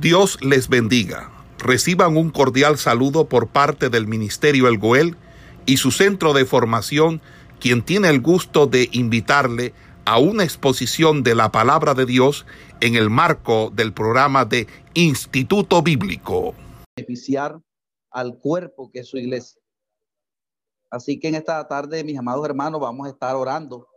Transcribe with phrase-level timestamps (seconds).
[0.00, 1.30] Dios les bendiga.
[1.58, 5.16] Reciban un cordial saludo por parte del Ministerio El Goel
[5.64, 7.22] y su centro de formación,
[7.60, 9.72] quien tiene el gusto de invitarle
[10.04, 12.44] a una exposición de la palabra de Dios
[12.80, 16.54] en el marco del programa de Instituto Bíblico.
[16.94, 17.58] Beneficiar
[18.10, 19.62] al cuerpo que es su iglesia.
[20.90, 23.88] Así que en esta tarde, mis amados hermanos, vamos a estar orando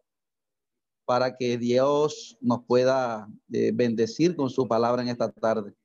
[1.05, 5.75] para que Dios nos pueda eh, bendecir con su palabra en esta tarde.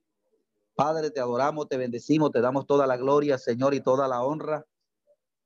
[0.75, 4.67] Padre, te adoramos, te bendecimos, te damos toda la gloria, Señor, y toda la honra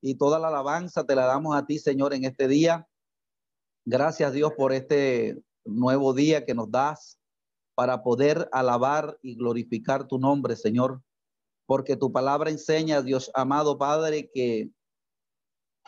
[0.00, 2.88] y toda la alabanza te la damos a ti, Señor, en este día.
[3.84, 7.18] Gracias, Dios, por este nuevo día que nos das
[7.74, 11.02] para poder alabar y glorificar tu nombre, Señor.
[11.66, 14.70] Porque tu palabra enseña, Dios amado Padre, que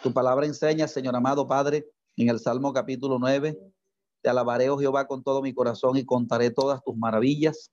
[0.03, 1.87] tu palabra enseña, Señor amado Padre,
[2.17, 3.59] en el Salmo capítulo 9,
[4.23, 7.71] te alabaré, oh Jehová, con todo mi corazón y contaré todas tus maravillas.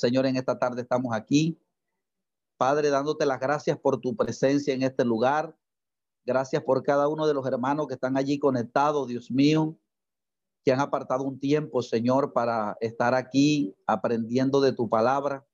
[0.00, 1.60] Señor, en esta tarde estamos aquí.
[2.56, 5.54] Padre, dándote las gracias por tu presencia en este lugar.
[6.24, 9.76] Gracias por cada uno de los hermanos que están allí conectados, Dios mío,
[10.64, 15.46] que han apartado un tiempo, Señor, para estar aquí aprendiendo de tu palabra.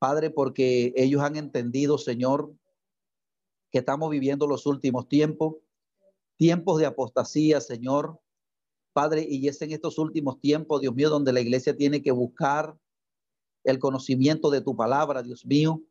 [0.00, 2.52] Padre, porque ellos han entendido, Señor,
[3.70, 5.56] que estamos viviendo los últimos tiempos,
[6.36, 8.20] tiempos de apostasía, Señor.
[8.92, 12.76] Padre, y es en estos últimos tiempos, Dios mío, donde la iglesia tiene que buscar
[13.64, 15.82] el conocimiento de tu palabra, Dios mío,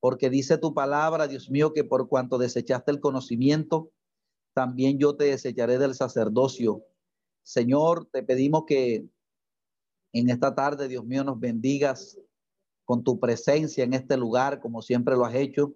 [0.00, 3.90] porque dice tu palabra, Dios mío, que por cuanto desechaste el conocimiento,
[4.54, 6.84] también yo te desecharé del sacerdocio.
[7.42, 9.08] Señor, te pedimos que
[10.12, 12.18] en esta tarde, Dios mío, nos bendigas
[12.84, 15.74] con tu presencia en este lugar, como siempre lo has hecho.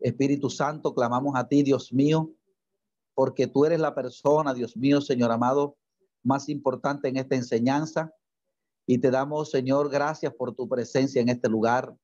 [0.00, 2.32] Espíritu Santo, clamamos a ti, Dios mío,
[3.14, 5.76] porque tú eres la persona, Dios mío, Señor amado,
[6.22, 8.12] más importante en esta enseñanza.
[8.90, 11.94] Y te damos, Señor, gracias por tu presencia en este lugar,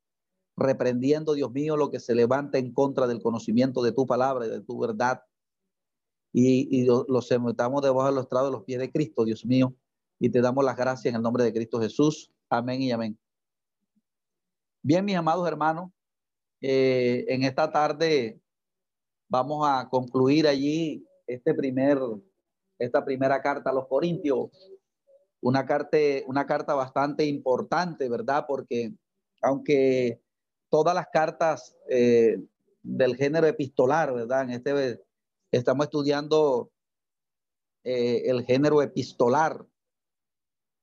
[0.56, 4.50] reprendiendo, Dios mío, lo que se levanta en contra del conocimiento de tu palabra y
[4.50, 5.20] de tu verdad.
[6.32, 9.74] Y, y lo, lo sometamos debajo de los de los pies de Cristo, Dios mío.
[10.20, 12.30] Y te damos las gracias en el nombre de Cristo Jesús.
[12.48, 13.18] Amén y amén.
[14.80, 15.90] Bien, mis amados hermanos,
[16.60, 18.40] eh, en esta tarde
[19.28, 21.98] vamos a concluir allí este primer,
[22.78, 24.50] esta primera carta a los Corintios
[25.40, 28.44] una carta, una carta bastante importante, ¿verdad?
[28.46, 28.94] Porque
[29.42, 30.20] aunque
[30.68, 32.38] todas las cartas eh,
[32.82, 34.42] del género epistolar, ¿verdad?
[34.42, 35.02] En este
[35.50, 36.70] estamos estudiando
[37.84, 39.64] eh, el género epistolar.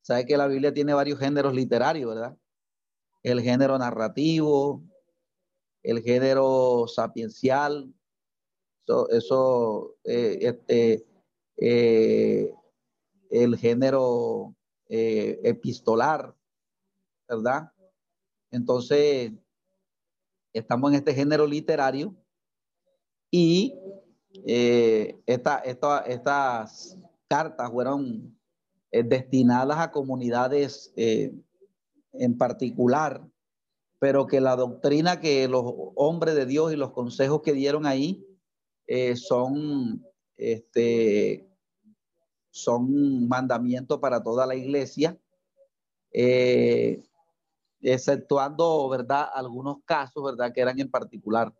[0.02, 2.38] Sabe que la Biblia tiene varios géneros literarios, ¿verdad?
[3.24, 4.84] El género narrativo,
[5.81, 7.94] el género sapiencial,
[8.86, 11.06] eso, eso eh, este,
[13.33, 14.55] el género
[14.88, 16.35] eh, epistolar,
[17.27, 17.71] ¿verdad?
[18.51, 19.31] Entonces,
[20.53, 22.16] estamos en este género literario
[23.31, 23.73] y
[24.45, 26.95] eh, estas
[27.27, 28.38] cartas fueron
[28.91, 33.27] eh, destinadas a comunidades en particular,
[33.97, 35.63] pero que la doctrina que los
[35.95, 38.23] hombres de Dios y los consejos que dieron ahí
[39.15, 40.05] son
[40.38, 41.50] este,
[42.53, 45.18] son mandamientos para toda la iglesia,
[46.12, 47.03] eh,
[47.81, 49.28] exceptuando, ¿verdad?
[49.34, 50.53] Algunos casos, ¿verdad?
[50.53, 51.52] Que eran en particular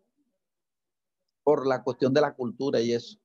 [1.44, 3.18] por la cuestión de la cultura y eso.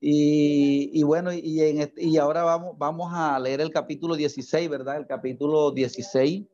[0.00, 1.60] Y, bueno, y,
[1.98, 4.96] y ahora vamos, vamos a leer el capítulo 16, ¿verdad?
[4.96, 6.48] El capítulo 16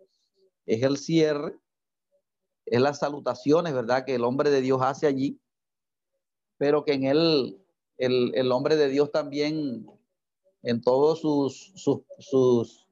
[0.66, 1.58] es el cierre,
[2.66, 4.04] es las salutaciones, ¿verdad?
[4.04, 5.40] Que el hombre de Dios hace allí,
[6.58, 7.65] pero que en él
[7.98, 9.86] el, hombre de Dios también
[10.62, 11.72] en todos sus,
[12.18, 12.86] sus,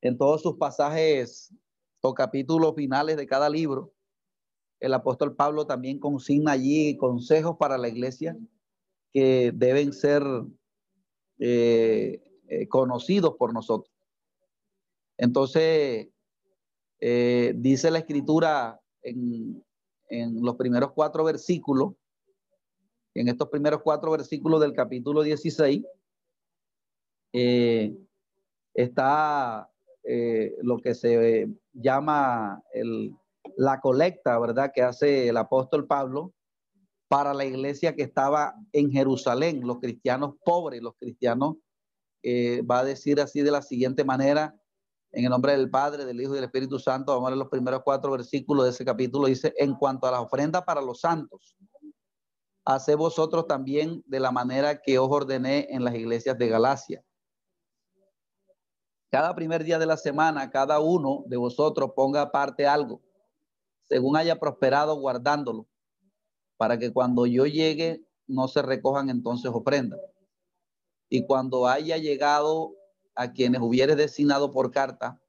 [0.00, 1.54] en todos sus pasajes
[2.00, 3.92] o capítulos finales de cada libro,
[4.80, 8.36] el apóstol Pablo también consigna allí consejos para la iglesia
[9.12, 10.22] que deben ser
[11.38, 13.92] eh, eh, conocidos por nosotros.
[15.18, 16.08] Entonces,
[16.98, 19.62] eh, dice la escritura en,
[20.08, 21.94] en los primeros cuatro versículos
[23.20, 25.82] en estos primeros cuatro versículos del capítulo 16,
[27.32, 27.96] eh,
[28.74, 29.70] está
[30.02, 32.62] eh, lo que se llama
[33.56, 34.72] la colecta, ¿verdad?
[34.74, 36.32] Que hace el apóstol Pablo
[37.08, 41.56] para la iglesia que estaba en Jerusalén, los cristianos pobres, los cristianos,
[42.22, 44.54] eh, va a decir así de la siguiente manera,
[45.12, 47.48] en el nombre del Padre, del Hijo y del Espíritu Santo, vamos a ver los
[47.48, 51.56] primeros cuatro versículos de ese capítulo, dice, en cuanto a la ofrenda para los santos,
[52.70, 57.04] Hace vosotros también de la manera que os ordené en las iglesias de Galacia.
[59.10, 63.02] cada primer día de la semana, cada uno de vosotros ponga aparte algo,
[63.88, 65.66] según haya prosperado guardándolo,
[66.56, 69.98] para que cuando yo llegue no se recojan entonces ofrendas.
[71.08, 72.76] Y cuando haya llegado
[73.16, 75.20] a quienes hubiere designado por carta,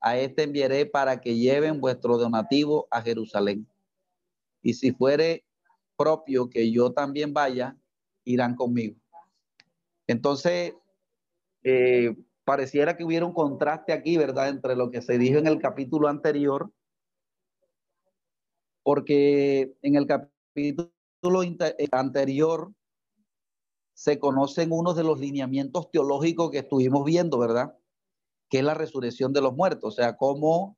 [0.00, 3.68] a este enviaré para que lleven vuestro donativo a Jerusalén.
[4.62, 5.44] Y si fuere
[5.96, 7.76] propio que yo también vaya,
[8.24, 8.96] irán conmigo.
[10.06, 10.74] Entonces,
[11.64, 15.58] eh, pareciera que hubiera un contraste aquí, ¿verdad?, entre lo que se dijo en el
[15.58, 16.72] capítulo anterior,
[18.82, 20.90] porque en el capítulo
[21.92, 22.72] anterior
[23.94, 27.78] se conocen unos de los lineamientos teológicos que estuvimos viendo, ¿verdad?
[28.48, 30.76] Que es la resurrección de los muertos, o sea, cómo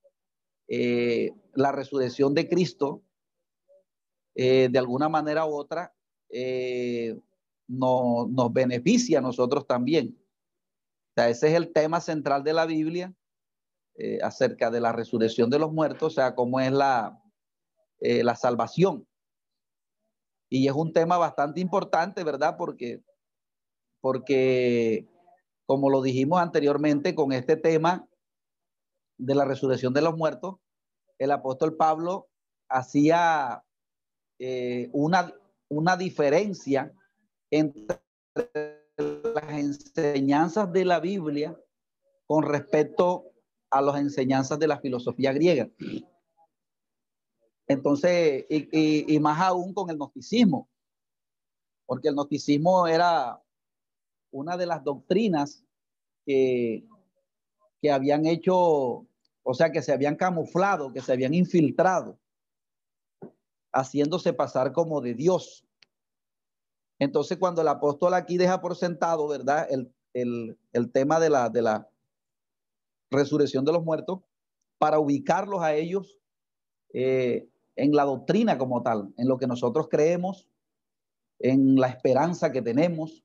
[0.69, 3.03] eh, la resurrección de Cristo,
[4.35, 5.95] eh, de alguna manera u otra,
[6.29, 7.19] eh,
[7.69, 10.19] no, nos beneficia a nosotros también.
[11.11, 13.15] O sea, ese es el tema central de la Biblia
[13.97, 17.21] eh, acerca de la resurrección de los muertos, o sea, cómo es la,
[18.01, 19.07] la salvación.
[20.51, 22.57] Y es un tema bastante importante, ¿verdad?
[22.59, 23.03] Porque,
[24.01, 25.09] porque,
[25.67, 28.09] como lo dijimos anteriormente, con este tema
[29.17, 30.57] de la resurrección de los muertos,
[31.19, 32.29] el apóstol Pablo
[32.69, 33.65] hacía
[34.39, 35.33] eh, una,
[35.69, 36.93] una diferencia
[37.51, 38.01] entre
[38.97, 41.59] las enseñanzas de la Biblia
[42.27, 43.33] con respecto
[43.71, 45.69] a las enseñanzas de la filosofía griega.
[47.67, 50.69] Entonces, y, más aún con el gnosticismo,
[51.87, 53.43] porque el gnosticismo era
[54.31, 55.65] una de las doctrinas
[56.27, 56.87] que,
[57.81, 59.07] que habían hecho,
[59.43, 62.19] o sea, que se habían camuflado, que se habían infiltrado,
[63.75, 65.67] haciéndose pasar como de Dios.
[66.99, 69.69] Entonces, cuando el apóstol aquí deja por sentado, ¿verdad?
[69.71, 71.89] El, tema de la, de la
[73.11, 74.21] resurrección de los muertos,
[74.79, 76.19] para ubicarlos a ellos
[76.93, 80.49] eh, en la doctrina como tal, en lo que nosotros creemos,
[81.41, 83.25] en la esperanza que tenemos.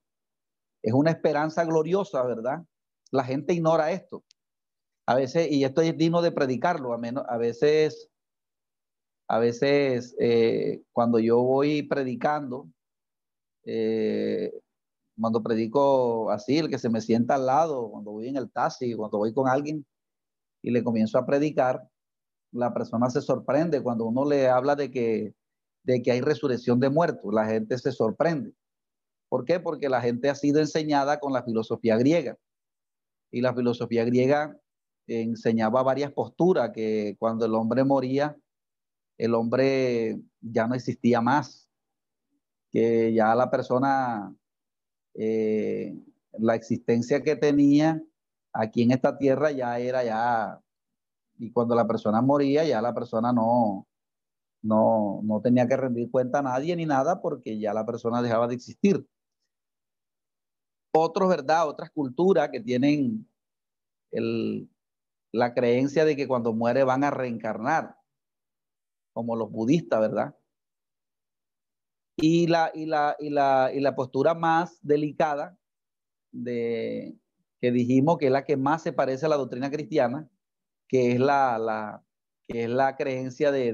[0.81, 2.65] Es una esperanza gloriosa, ¿verdad?
[3.11, 4.23] La gente ignora esto.
[5.05, 8.09] A veces, y esto es digno de predicarlo, a, menos, a veces,
[9.29, 12.67] a veces eh, cuando yo voy predicando,
[13.63, 14.51] eh,
[15.19, 18.95] cuando predico así, el que se me sienta al lado, cuando voy en el taxi,
[18.95, 19.85] cuando voy con alguien
[20.63, 21.87] y le comienzo a predicar,
[22.51, 25.35] la persona se sorprende cuando uno le habla de que,
[25.83, 28.53] de que hay resurrección de muertos, la gente se sorprende.
[29.29, 29.59] ¿Por qué?
[29.59, 32.35] Porque la gente ha sido enseñada con la filosofía griega.
[33.31, 34.59] Y la filosofía griega
[35.05, 38.35] enseñaba varias posturas, que cuando el hombre moría,
[39.19, 41.69] el hombre ya no existía más,
[42.71, 44.33] que ya la persona,
[45.13, 45.95] eh,
[46.39, 48.01] la existencia que tenía
[48.53, 50.61] aquí en esta tierra ya era ya,
[51.37, 53.87] y cuando la persona moría ya la persona no,
[54.61, 58.47] no, no tenía que rendir cuenta a nadie ni nada porque ya la persona dejaba
[58.47, 59.05] de existir.
[60.91, 61.67] Otros, ¿verdad?
[61.67, 63.27] Otras culturas que tienen
[64.11, 64.69] el,
[65.31, 67.98] la creencia de que cuando muere van a reencarnar,
[69.19, 70.33] como los budistas, ¿verdad?
[72.15, 75.57] Y la, y la, y la, y la postura más delicada
[76.31, 77.17] de,
[77.59, 80.29] que dijimos que es la que más se parece a la doctrina cristiana,
[80.87, 82.01] que es la, la,
[82.47, 83.73] que es la creencia de,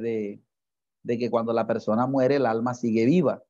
[1.03, 3.43] de, que cuando la persona muere el alma sigue viva.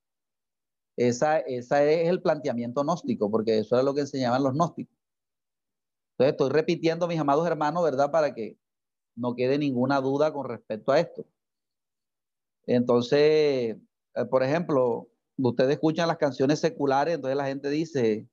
[0.97, 4.97] Esa, esa es el planteamiento gnóstico, porque eso es lo que enseñaban los gnósticos.
[6.11, 8.11] Entonces estoy repitiendo, mis amados hermanos, ¿verdad?
[8.11, 8.57] Para que
[9.15, 11.25] no quede ninguna duda con respecto a esto.
[12.67, 13.77] Entonces,
[14.15, 15.07] eh, por ejemplo,
[15.37, 18.27] ustedes escuchan las canciones seculares, entonces la gente dice,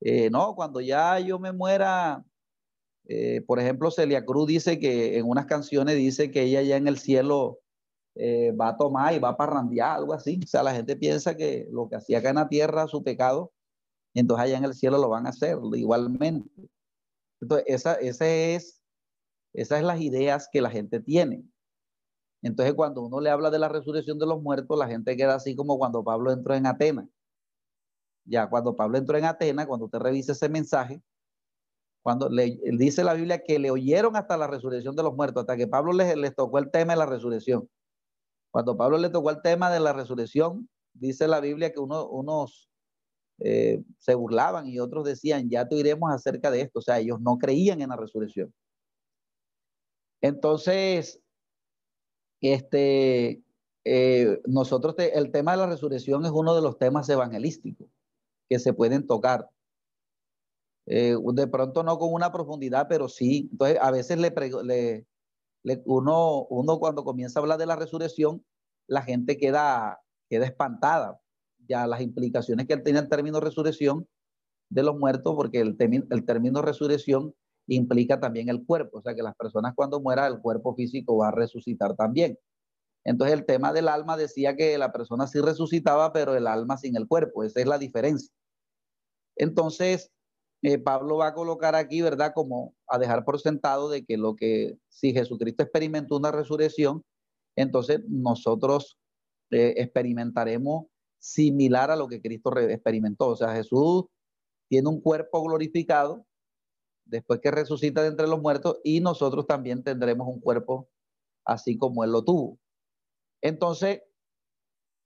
[0.00, 2.24] eh, no, cuando ya yo me muera,
[3.06, 6.88] eh, por ejemplo, Celia Cruz dice que en unas canciones dice que ella ya en
[6.88, 7.60] el cielo
[8.60, 10.40] va a tomar y va a parrandear, algo así.
[10.42, 13.52] O sea, la gente piensa que lo que hacía acá en la tierra, su pecado,
[14.14, 16.50] entonces allá en el cielo lo van a hacer igualmente.
[17.40, 18.82] Entonces, esa, esa es,
[19.52, 21.44] esas son las ideas que la gente tiene.
[22.42, 25.56] Entonces, cuando uno le habla de la resurrección de los muertos, la gente queda así
[25.56, 27.08] como cuando Pablo entró en Atenas.
[28.24, 31.02] Ya, cuando Pablo entró en Atenas, cuando usted revisa ese mensaje,
[32.02, 35.56] cuando le dice la Biblia que le oyeron hasta la resurrección de los muertos, hasta
[35.56, 37.68] que Pablo les, tocó el tema de la resurrección.
[38.50, 42.70] Cuando Pablo le tocó el tema de la resurrección, dice la Biblia que unos
[43.40, 46.78] eh, se burlaban y otros decían, ya te iremos acerca de esto.
[46.78, 48.52] O sea, ellos no creían en la resurrección.
[50.20, 51.20] Entonces,
[52.40, 53.42] este,
[53.84, 57.88] eh, nosotros, el tema de la resurrección es uno de los temas evangelísticos
[58.48, 59.48] que se pueden tocar.
[60.86, 63.48] Eh, de pronto no con una profundidad, pero sí.
[63.52, 65.06] Entonces, a veces le,
[65.84, 68.44] uno, uno cuando comienza a hablar de la resurrección,
[68.86, 71.20] la gente queda, queda espantada.
[71.68, 74.08] Ya las implicaciones que tiene el término resurrección
[74.70, 75.76] de los muertos, porque el,
[76.10, 77.34] el término resurrección
[77.74, 81.28] implica también el cuerpo, o sea que las personas cuando mueran el cuerpo físico va
[81.28, 82.38] a resucitar también.
[83.04, 86.96] Entonces el tema del alma decía que la persona sí resucitaba, pero el alma sin
[86.96, 88.30] el cuerpo, esa es la diferencia.
[89.36, 90.10] Entonces,
[90.62, 92.32] eh, Pablo va a colocar aquí, ¿verdad?
[92.34, 97.04] Como a dejar por sentado de que lo que, si Jesucristo experimentó una resurrección,
[97.56, 98.98] entonces nosotros
[99.50, 100.86] eh, experimentaremos
[101.18, 103.28] similar a lo que Cristo experimentó.
[103.28, 104.06] O sea, Jesús
[104.68, 106.26] tiene un cuerpo glorificado
[107.08, 110.88] después que resucita de entre los muertos y nosotros también tendremos un cuerpo
[111.44, 112.58] así como Él lo tuvo.
[113.42, 114.02] Entonces,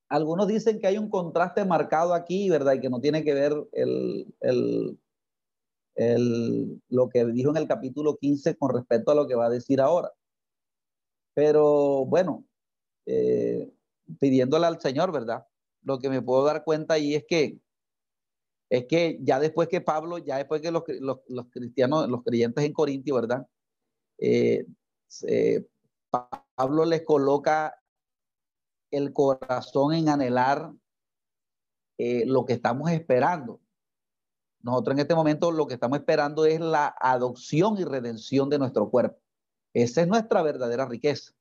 [0.09, 2.75] algunos dicen que hay un contraste marcado aquí, ¿verdad?
[2.75, 4.99] Y que no tiene que ver el, el
[6.89, 9.81] lo que dijo en el capítulo 15 con respecto a lo que va a decir
[9.81, 10.13] ahora.
[11.35, 12.45] Pero bueno,
[13.07, 13.73] eh,
[14.21, 15.47] pidiéndole al Señor, ¿verdad?
[15.83, 17.59] Lo que me puedo dar cuenta ahí es que
[18.73, 20.83] es que ya después que Pablo, ya después que los,
[21.51, 23.47] cristianos, los creyentes en Corintio, ¿verdad?
[24.17, 24.65] Eh,
[26.09, 27.79] Pablo les coloca
[28.91, 30.73] el corazón en anhelar
[31.99, 33.61] eh, lo que estamos esperando.
[34.63, 38.89] Nosotros en este momento lo que estamos esperando es la adopción y redención de nuestro
[38.89, 39.21] cuerpo.
[39.75, 41.35] Esa es nuestra verdadera riqueza.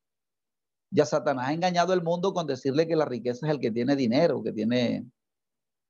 [0.89, 3.95] Ya Satanás ha engañado al mundo con decirle que la riqueza es el que tiene
[3.95, 5.09] dinero, que tiene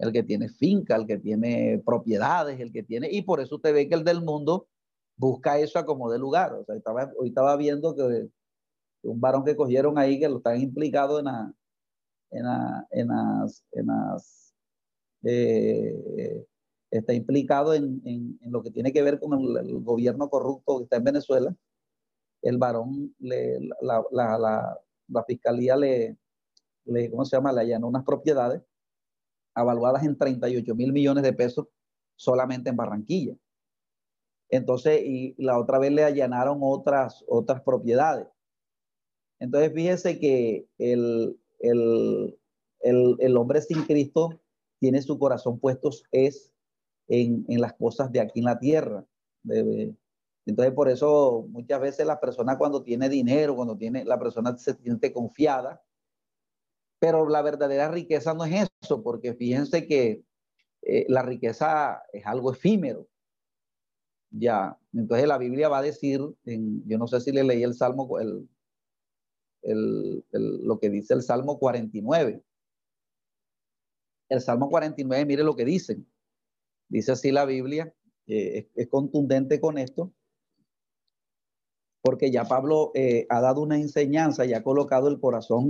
[0.02, 3.72] el que tiene finca, el que tiene propiedades, el que tiene, y por eso usted
[3.74, 4.68] ve que el del mundo
[5.16, 6.54] busca eso a como de lugar.
[6.54, 8.28] O sea, estaba, hoy estaba viendo que
[9.04, 11.54] un varón que cogieron ahí que lo están implicado en, la,
[12.32, 12.46] en,
[12.92, 14.56] en las, en las
[15.24, 16.48] eh,
[16.90, 21.04] está implicado en, lo que tiene que ver con el, gobierno corrupto que está en
[21.04, 21.56] Venezuela,
[22.42, 26.18] el varón, le, la, fiscalía le,
[26.86, 27.54] le, ¿cómo se llama?
[27.54, 28.64] Le allanó unas propiedades
[29.62, 31.68] avaluadas en 38 mil millones de pesos
[32.16, 33.36] solamente en Barranquilla.
[34.50, 38.28] Entonces, y la otra vez le allanaron otras, otras propiedades.
[39.40, 42.38] Entonces, fíjese que el, el,
[42.82, 44.42] el hombre sin Cristo
[44.80, 46.52] tiene su corazón puesto es
[47.08, 49.06] en, las cosas de aquí en la tierra.
[50.46, 54.74] entonces, por eso muchas veces la persona cuando tiene dinero, cuando tiene, la persona se
[54.76, 55.82] siente confiada,
[57.02, 60.24] pero la verdadera riqueza no es eso, porque fíjense que
[60.84, 63.08] eh, la riqueza es algo efímero.
[64.30, 68.20] Ya, entonces la Biblia va a decir, yo no sé si le leí el Salmo,
[68.20, 68.48] el,
[69.64, 72.44] el, lo que dice el Salmo 49.
[74.30, 76.04] El Salmo 49, mire lo que dice.
[76.88, 77.96] Dice así la Biblia,
[78.28, 80.14] es, contundente con esto,
[82.04, 85.68] porque ya Pablo eh, ha dado una enseñanza y ha colocado el corazón,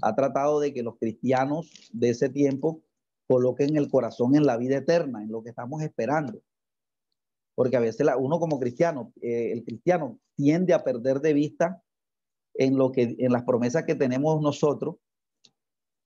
[0.00, 2.82] ha tratado de que los cristianos de ese tiempo
[3.28, 6.40] coloquen el corazón en la vida eterna, en lo que estamos esperando.
[7.54, 11.82] Porque a veces uno como cristiano, eh, el cristiano tiende a perder de vista
[12.54, 14.96] en lo que en las promesas que tenemos nosotros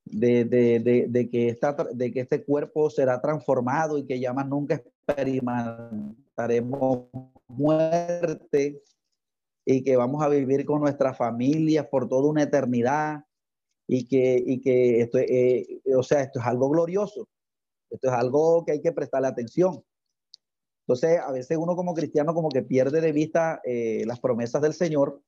[0.04, 4.46] de, de, de, que esta, de que este cuerpo será transformado y que ya más
[4.46, 7.06] nunca experimentaremos
[7.48, 8.80] muerte
[9.64, 13.24] y que vamos a vivir con nuestras familias por toda una eternidad
[13.86, 17.28] y que, y que esto, eh, o sea, esto es algo glorioso,
[17.90, 19.82] esto es algo que hay que prestarle atención.
[20.80, 24.72] Entonces, a veces uno como cristiano como que pierde de vista eh, las promesas del
[24.72, 25.20] Señor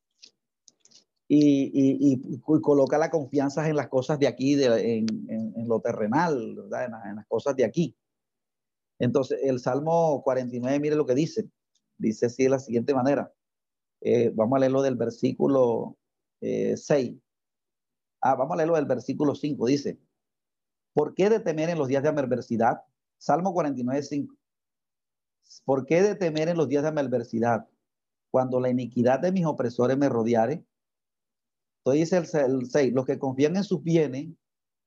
[1.26, 6.54] y, y, coloca la confianza en las cosas de aquí, de, en, en, lo terrenal,
[6.56, 6.86] ¿verdad?
[7.04, 7.94] En, las cosas de aquí.
[8.98, 11.50] Entonces, el Salmo 49, mire lo que dice.
[11.98, 13.30] Dice así de la siguiente manera.
[14.00, 15.98] Eh, vamos a leerlo del versículo
[16.40, 17.18] 6.
[18.20, 19.66] Ah, vamos a leerlo del versículo 5.
[19.66, 19.98] Dice,
[20.92, 22.82] ¿por qué de temer en los días de adversidad?
[23.18, 24.34] Salmo 49, 5.
[25.64, 27.68] ¿Por qué de temer en los días de adversidad?
[28.30, 30.64] Cuando la iniquidad de mis opresores me rodeare
[31.92, 32.26] dice el
[32.70, 34.28] 6, los que confían en sus bienes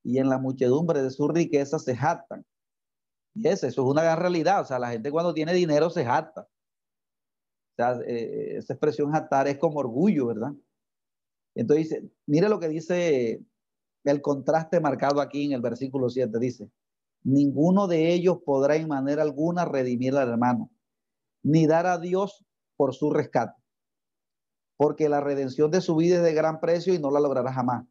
[0.03, 2.45] y en la muchedumbre de su riqueza se jactan.
[3.33, 4.61] Y eso, eso es una gran realidad.
[4.61, 6.41] O sea, la gente cuando tiene dinero se jacta.
[6.41, 10.51] O sea, eh, esa expresión jactar es como orgullo, ¿verdad?
[11.55, 13.43] Entonces dice, mire lo que dice
[14.03, 16.39] el contraste marcado aquí en el versículo 7.
[16.39, 16.69] Dice,
[17.23, 20.71] ninguno de ellos podrá en manera alguna redimir al hermano,
[21.43, 23.61] ni dar a Dios por su rescate
[24.81, 27.85] porque la redención de su vida es de gran precio y no la logrará jamás,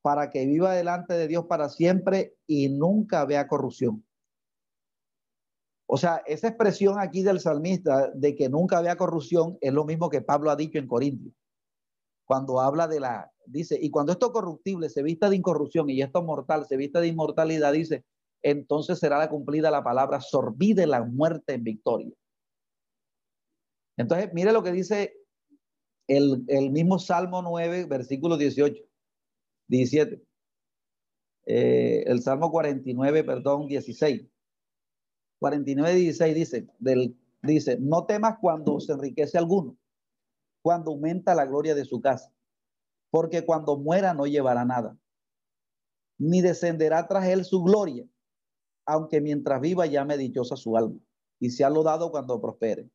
[0.00, 4.06] para que viva delante de Dios para siempre y nunca vea corrupción.
[5.86, 10.08] O sea, esa expresión aquí del salmista de que nunca había corrupción es lo mismo
[10.08, 11.34] que Pablo ha dicho en Corintios.
[12.28, 16.22] Cuando habla de la, dice, y cuando esto corruptible se vista de incorrupción y esto
[16.22, 18.04] mortal se vista de inmortalidad, dice,
[18.42, 22.12] entonces será la cumplida la palabra, sorbide la muerte en victoria.
[23.96, 25.14] Entonces, mire lo que dice
[26.06, 28.84] el, el mismo Salmo 9, versículo 18,
[29.68, 30.22] 17.
[31.46, 34.26] Eh, el Salmo 49, perdón, 16.
[35.38, 39.77] 49, 16 dice, del, dice, no temas cuando se enriquece alguno,
[40.68, 42.30] cuando aumenta la gloria de su casa,
[43.08, 44.98] porque cuando muera no llevará nada,
[46.18, 48.06] ni descenderá tras él su gloria,
[48.84, 51.00] aunque mientras viva llame dichosa su alma,
[51.40, 52.90] y sea dado cuando prospere.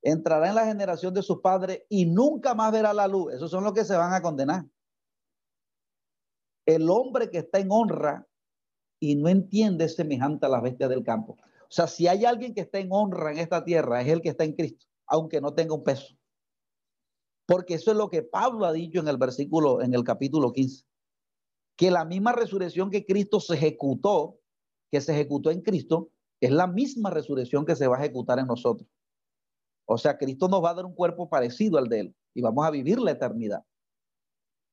[0.00, 3.34] Entrará en la generación de sus padres y nunca más verá la luz.
[3.34, 4.64] Esos son los que se van a condenar
[6.64, 8.26] el hombre que está en honra
[8.98, 11.36] y no entiende es semejante a la bestia del campo.
[11.64, 14.30] O sea, si hay alguien que está en honra en esta tierra, es el que
[14.30, 16.16] está en Cristo, aunque no tenga un peso.
[17.46, 20.84] Porque eso es lo que Pablo ha dicho en el versículo, en el capítulo 15.
[21.76, 24.38] Que la misma resurrección que Cristo se ejecutó,
[24.90, 26.10] que se ejecutó en Cristo,
[26.40, 28.88] es la misma resurrección que se va a ejecutar en nosotros.
[29.86, 32.66] O sea, Cristo nos va a dar un cuerpo parecido al de Él y vamos
[32.66, 33.64] a vivir la eternidad.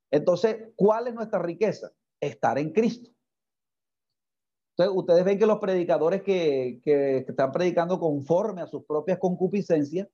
[0.10, 1.92] Entonces, ¿cuál es nuestra riqueza?
[2.20, 3.10] Estar en Cristo.
[4.72, 6.82] Entonces, ustedes ven que los predicadores que,
[7.28, 10.08] están predicando conforme a sus propias concupiscencias,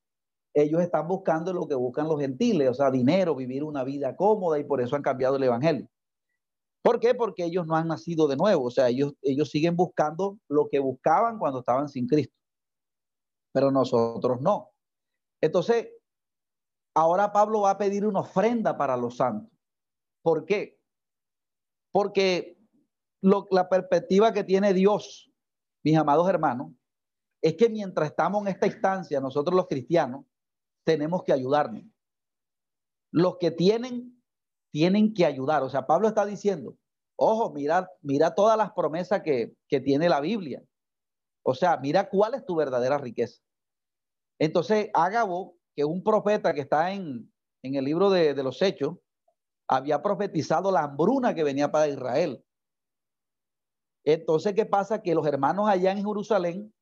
[0.53, 4.59] ellos están buscando lo que buscan los gentiles, o sea, dinero, vivir una vida cómoda
[4.59, 5.87] y por eso han cambiado el evangelio.
[6.81, 7.13] ¿Por qué?
[7.13, 10.79] Porque ellos no han nacido de nuevo, o sea, ellos, ellos siguen buscando lo que
[10.79, 12.35] buscaban cuando estaban sin Cristo,
[13.53, 14.71] pero nosotros no.
[15.41, 15.89] Entonces,
[16.95, 19.51] ahora Pablo va a pedir una ofrenda para los santos.
[20.23, 20.79] ¿Por qué?
[21.91, 22.57] Porque
[23.21, 25.31] la perspectiva que tiene Dios,
[25.83, 26.71] mis amados hermanos,
[27.41, 30.25] es que mientras estamos en esta instancia, nosotros los cristianos,
[30.87, 31.83] tenemos que ayudarnos.
[33.11, 34.23] Los que tienen,
[34.71, 35.61] tienen que ayudar.
[35.63, 36.77] O sea, Pablo está diciendo,
[37.17, 40.63] ojo, mira, mira todas las promesas que, tiene la Biblia.
[41.43, 43.41] O sea, mira cuál es tu verdadera riqueza.
[44.39, 47.29] Entonces, Ágabo, que es un profeta que está en,
[47.63, 48.95] el libro de, de los Hechos,
[49.67, 52.41] había profetizado la hambruna que venía para Israel.
[54.05, 55.01] Entonces, ¿qué pasa?
[55.01, 56.73] Que los hermanos allá en Jerusalén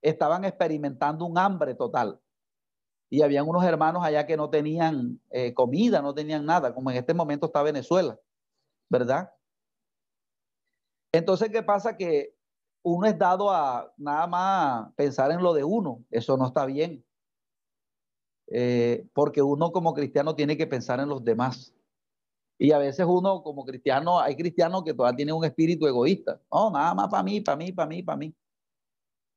[0.00, 2.18] estaban experimentando un hambre total.
[3.12, 6.96] Y habían unos hermanos allá que no tenían eh, comida, no tenían nada, como en
[6.96, 8.18] este momento está Venezuela,
[8.88, 9.30] ¿verdad?
[11.12, 11.94] Entonces, ¿qué pasa?
[11.94, 12.34] Que
[12.82, 16.02] uno es dado a nada más pensar en lo de uno.
[16.10, 17.04] Eso no está bien.
[18.46, 21.74] Eh, porque uno como cristiano tiene que pensar en los demás.
[22.56, 26.40] Y a veces uno como cristiano, hay cristianos que todavía tienen un espíritu egoísta.
[26.50, 28.34] No, nada más para mí, para mí, para mí, para mí.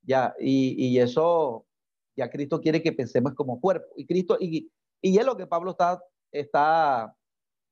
[0.04, 1.66] Ya, y, y, eso,
[2.16, 3.88] ya Cristo quiere que pensemos como cuerpo.
[3.96, 6.02] Y Cristo, y, y es lo que Pablo está,
[6.32, 7.16] está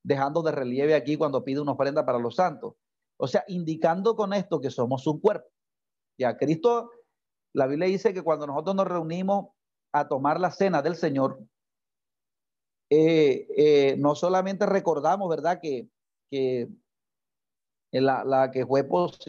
[0.04, 2.76] dejando de relieve aquí cuando pide una ofrenda para los santos.
[3.18, 5.48] O sea, indicando con esto que somos un cuerpo.
[6.18, 6.92] Ya, Cristo,
[7.54, 9.48] la Biblia dice que cuando nosotros nos reunimos
[9.94, 11.40] a tomar la cena del Señor,
[12.90, 15.60] eh, eh, no solamente recordamos, ¿verdad?
[15.62, 15.88] Que,
[16.30, 16.70] que
[17.92, 18.88] la, que fue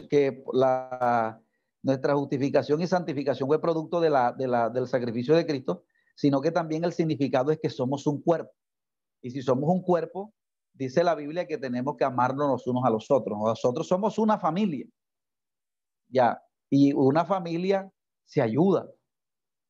[0.09, 1.41] que la,
[1.85, 5.83] nuestra justificación y santificación fue producto de la, de la, del sacrificio de Cristo,
[6.15, 8.51] sino que también el significado es que somos un cuerpo.
[9.21, 10.33] Y si somos un cuerpo,
[10.73, 13.37] dice la Biblia que tenemos que amarnos los unos a los otros.
[13.39, 14.87] Nosotros somos una familia.
[16.09, 17.91] Ya, y una familia
[18.25, 18.89] se ayuda.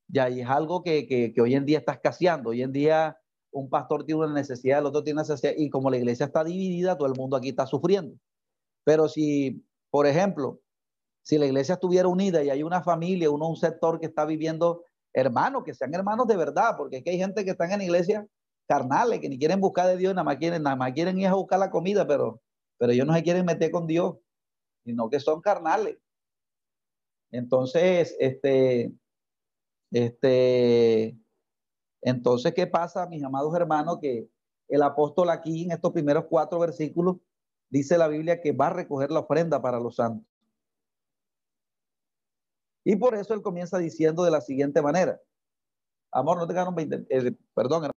[0.07, 2.51] Ya, y es algo que, que, que hoy en día está escaseando.
[2.51, 3.17] Hoy en día
[3.51, 6.45] un pastor tiene una necesidad, el otro tiene una necesidad, y como la iglesia está
[6.45, 8.15] dividida, todo el mundo aquí está sufriendo.
[8.85, 10.61] Pero si, por ejemplo,
[11.25, 14.83] si la iglesia estuviera unida y hay una familia, uno, un sector que está viviendo
[15.11, 18.27] hermanos, que sean hermanos de verdad, porque es que hay gente que están en iglesia
[18.67, 21.33] carnales, que ni quieren buscar de Dios, nada más quieren, nada más quieren ir a
[21.33, 22.41] buscar la comida, pero,
[22.77, 24.17] pero ellos no se quieren meter con Dios,
[24.83, 25.97] sino que son carnales.
[27.31, 28.93] Entonces, este,
[29.91, 31.17] este,
[32.01, 33.97] entonces, ¿qué pasa, mis amados hermanos?
[33.99, 34.29] Que
[34.67, 37.17] el apóstol aquí en estos primeros cuatro versículos
[37.71, 40.34] dice la Biblia que va a recoger la ofrenda para los santos.
[42.85, 45.19] Y por eso él comienza diciendo de la siguiente manera.
[46.11, 47.91] Amor, no te quedaron 20, eh, perdón,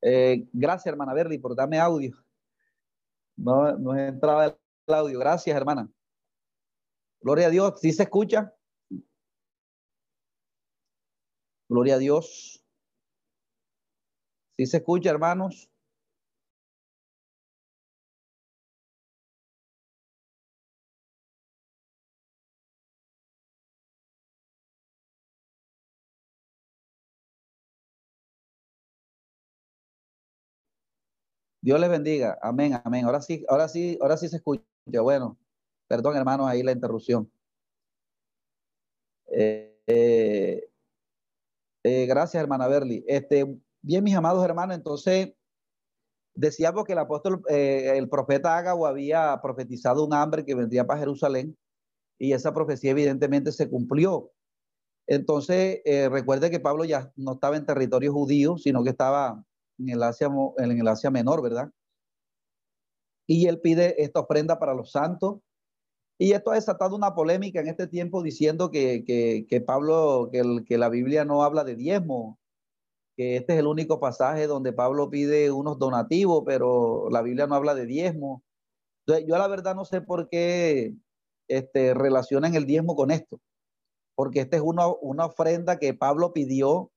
[0.00, 2.16] Eh, gracias, hermana Berly, por darme audio.
[3.36, 5.18] No, no entraba el audio.
[5.18, 5.90] Gracias, hermana.
[7.20, 7.80] Gloria a Dios.
[7.80, 8.54] ¿Sí se escucha?
[11.68, 12.64] Gloria a Dios.
[14.56, 15.70] ¿Sí se escucha, hermanos?
[31.68, 32.38] Dios les bendiga.
[32.40, 33.04] Amén, amén.
[33.04, 34.62] Ahora sí, ahora sí, ahora sí se escucha.
[35.02, 35.36] Bueno,
[35.86, 37.30] perdón, hermanos, ahí la interrupción.
[39.26, 40.70] Eh, eh,
[41.82, 43.04] eh, gracias, hermana Berly.
[43.06, 43.44] Este,
[43.82, 45.34] bien, mis amados hermanos, entonces
[46.34, 51.54] decíamos que el apóstol, el profeta Ágabo había profetizado un hambre que vendría para Jerusalén
[52.18, 54.32] y esa profecía evidentemente se cumplió.
[55.06, 59.44] Entonces, recuerde que Pablo ya no estaba en territorio judío, sino que estaba
[59.78, 61.70] en el Asia, en el Asia Menor, ¿verdad?
[63.26, 65.40] Y él pide esta ofrenda para los santos.
[66.18, 70.88] Y esto ha desatado una polémica en este tiempo diciendo que, que, Pablo, que, la
[70.88, 72.40] Biblia no habla de diezmo,
[73.16, 77.54] que este es el único pasaje donde Pablo pide unos donativos, pero la Biblia no
[77.54, 78.42] habla de diezmo.
[79.06, 80.94] Entonces, yo la verdad no sé por qué
[81.46, 83.40] este, relacionan el diezmo con esto,
[84.16, 86.90] porque esta es una, una ofrenda que Pablo pidió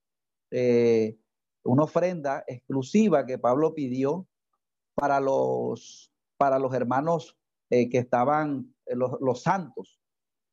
[0.50, 1.16] eh,
[1.64, 4.28] una ofrenda exclusiva que Pablo pidió
[4.96, 7.38] para los, para los hermanos
[7.70, 10.00] eh, que estaban, eh, los, santos.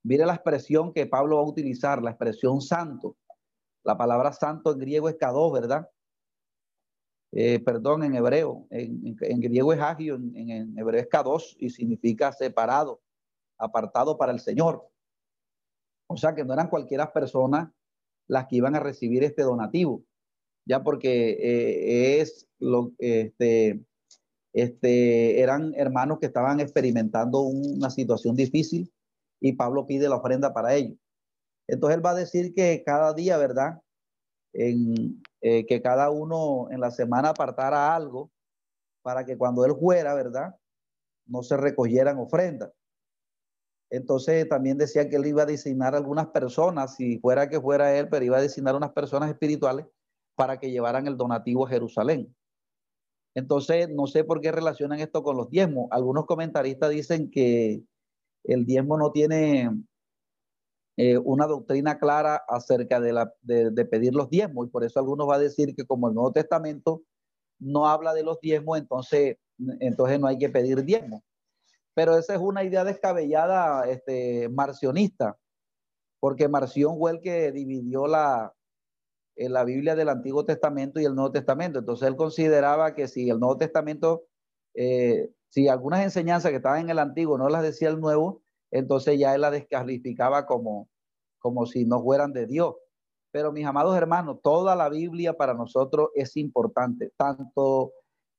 [0.05, 3.17] Mire la expresión que Pablo va a utilizar, la expresión santo.
[3.85, 5.89] La palabra santo en griego es kados, ¿verdad?
[7.33, 8.67] Eh, perdón, en hebreo.
[8.71, 13.01] En, griego es agio, en, hebreo es kados y significa separado,
[13.59, 14.89] apartado para el Señor.
[16.07, 17.71] O sea que no eran cualquiera personas
[18.27, 20.05] las que iban a recibir este donativo
[20.69, 23.81] ya porque eh, es lo este,
[24.53, 28.93] este, eran hermanos que estaban experimentando una situación difícil
[29.41, 30.99] y Pablo pide la ofrenda para ellos.
[31.67, 33.81] Entonces él va a decir que cada día, ¿verdad?
[34.53, 38.31] En, eh, que cada uno en la semana apartara algo
[39.03, 40.55] para que cuando él fuera, ¿verdad?
[41.27, 42.73] No se recogieran ofrendas.
[43.91, 48.09] Entonces también decía que él iba a designar algunas personas, si fuera que fuera él,
[48.11, 49.87] pero iba a designar unas personas espirituales
[50.39, 52.33] para que llevaran el donativo a Jerusalén.
[53.35, 55.89] Entonces, no sé por qué relacionan esto con los diezmos.
[55.91, 57.83] Algunos comentaristas dicen que
[58.45, 59.69] el diezmo no tiene
[60.97, 65.29] eh, una doctrina clara acerca de, la, de, pedir los diezmos y por eso algunos
[65.29, 67.03] va a decir que como el Nuevo Testamento
[67.59, 69.39] no habla de los diezmos, entonces,
[69.81, 71.23] entonces no hay que pedir diezmos.
[71.95, 75.37] Pero esa es una idea descabellada este, marcionista,
[76.21, 78.55] porque Marción fue el que dividió la,
[79.39, 81.79] en la Biblia del Antiguo Testamento y el Nuevo Testamento.
[81.79, 84.25] Entonces él consideraba que si el Nuevo Testamento,
[84.75, 89.19] eh, si algunas enseñanzas que estaban en el Antiguo no las decía el Nuevo, entonces
[89.19, 90.89] ya él las descalificaba como,
[91.39, 92.75] como si no fueran de Dios.
[93.31, 97.93] Pero mis amados hermanos, toda la Biblia para nosotros es importante, tanto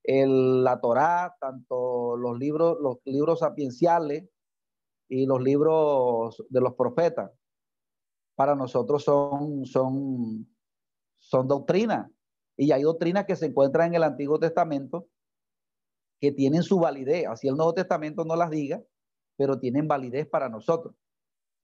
[0.04, 4.28] el, la Torá, tanto los libros, los libros sapienciales
[5.08, 7.32] y los libros de los profetas,
[8.36, 10.48] para nosotros son, son
[11.30, 12.10] son doctrinas.
[12.58, 15.08] Y hay doctrinas que se encuentran en el Antiguo Testamento
[16.20, 17.28] que tienen su validez.
[17.28, 18.82] Así el Nuevo Testamento no las diga,
[19.38, 20.96] pero tienen validez para nosotros.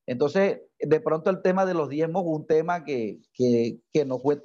[0.07, 4.39] Entonces, de pronto el tema de los diezmos un tema que, que, que no fue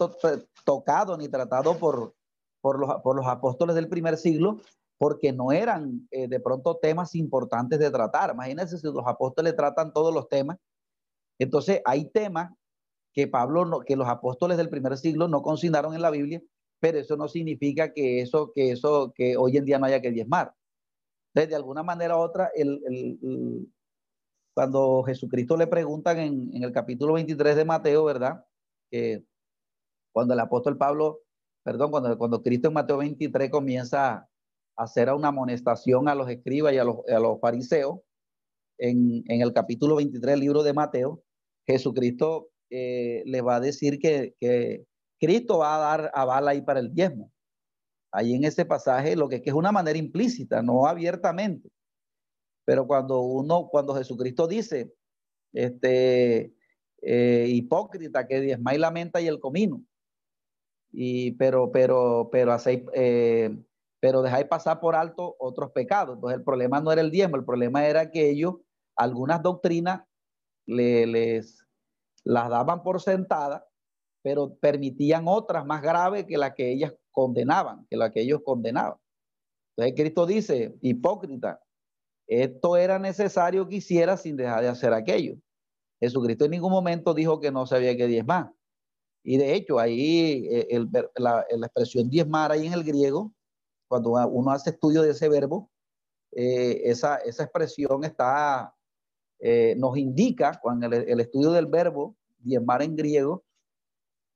[0.64, 2.14] tocado ni tratado por,
[2.62, 4.60] por, los, por los apóstoles del primer siglo,
[4.98, 8.32] porque no eran eh, de pronto temas importantes de tratar.
[8.32, 10.56] Imagínense si los apóstoles tratan todos los temas.
[11.38, 12.52] Entonces, hay temas
[13.12, 16.42] que Pablo, que los apóstoles del primer siglo no consignaron en la Biblia,
[16.80, 20.10] pero eso no significa que eso, que eso, que hoy en día no haya que
[20.10, 20.54] diezmar.
[21.32, 23.68] Entonces, de alguna manera u otra, el,
[24.54, 28.44] cuando Jesucristo le preguntan en, en, el capítulo 23 de Mateo, ¿verdad?
[30.12, 31.20] Cuando el apóstol Pablo,
[31.62, 34.28] perdón, cuando, cuando Cristo en Mateo 23 comienza a
[34.76, 38.00] hacer una amonestación a los escribas y a los, a los fariseos,
[38.78, 41.22] en, en el capítulo 23 del libro de Mateo,
[41.66, 44.34] Jesucristo eh, le va a decir que,
[45.18, 47.30] Cristo va a dar aval ahí para el diezmo.
[48.10, 51.68] Ahí en ese pasaje, lo que, es una manera implícita, no abiertamente.
[52.64, 54.94] Pero cuando uno, cuando Jesucristo dice,
[55.52, 56.54] este,
[57.02, 59.82] eh, hipócrita, que diezma y lamenta y el comino.
[60.92, 63.56] Y, pero, pero, pero, hacéis, eh,
[64.00, 66.16] pero dejáis pasar por alto otros pecados.
[66.16, 68.56] Entonces el problema no era el diezmo, el problema era que ellos,
[68.96, 70.02] algunas doctrinas,
[70.66, 71.59] le, les,
[72.24, 73.66] las daban por sentada,
[74.22, 78.98] pero permitían otras más graves que las que ellas condenaban, que la que ellos condenaban.
[79.76, 81.62] Entonces Cristo dice, hipócrita,
[82.26, 85.36] esto era necesario que hiciera sin dejar de hacer aquello.
[86.00, 88.52] Jesucristo en ningún momento dijo que no sabía que diezmar.
[89.22, 93.32] Y de hecho, ahí eh, la, expresión diezmar ahí en el griego,
[93.88, 95.70] cuando uno hace estudio de ese verbo,
[96.32, 98.74] eh, esa, expresión está,
[99.40, 103.44] eh, nos indica, cuando el, estudio del verbo diezmar en griego,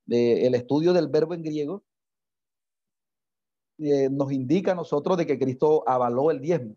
[0.07, 1.83] el estudio del verbo en griego,
[3.79, 6.77] nos indica a nosotros de que Cristo avaló el diezmo.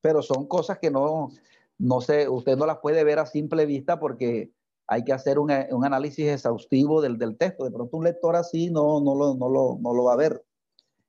[0.00, 1.30] Pero son cosas que no,
[1.78, 4.52] no sé, usted no las puede ver a simple vista porque
[4.86, 7.64] hay que hacer un, análisis exhaustivo del, texto.
[7.64, 10.44] De pronto un lector así no, no, lo, no, lo, no lo va a ver.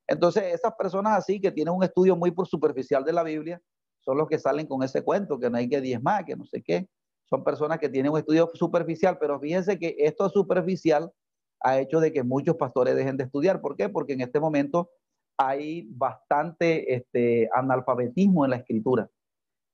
[0.06, 3.62] Entonces, esas personas así que tienen un estudio muy superficial de la Biblia
[4.00, 6.62] son los que salen con ese cuento, que no hay que diezmar, que no sé
[6.62, 6.88] qué.
[7.28, 11.12] Son personas que tienen un estudio superficial, pero fíjense que esto superficial
[11.60, 13.60] ha hecho de que muchos pastores dejen de estudiar.
[13.60, 13.88] ¿Por qué?
[13.88, 14.90] Porque en este momento
[15.36, 19.08] hay bastante este, analfabetismo en la escritura.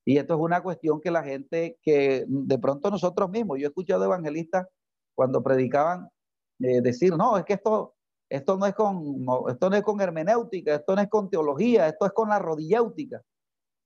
[0.04, 3.68] Y esto es una cuestión que la gente, que de pronto nosotros mismos, yo he
[3.68, 4.66] escuchado evangelistas
[5.16, 6.08] cuando predicaban
[6.60, 7.96] eh, decir, no, es que esto,
[8.30, 12.06] esto, no es con, esto no es con hermenéutica, esto no es con teología, esto
[12.06, 13.20] es con la rodilléutica.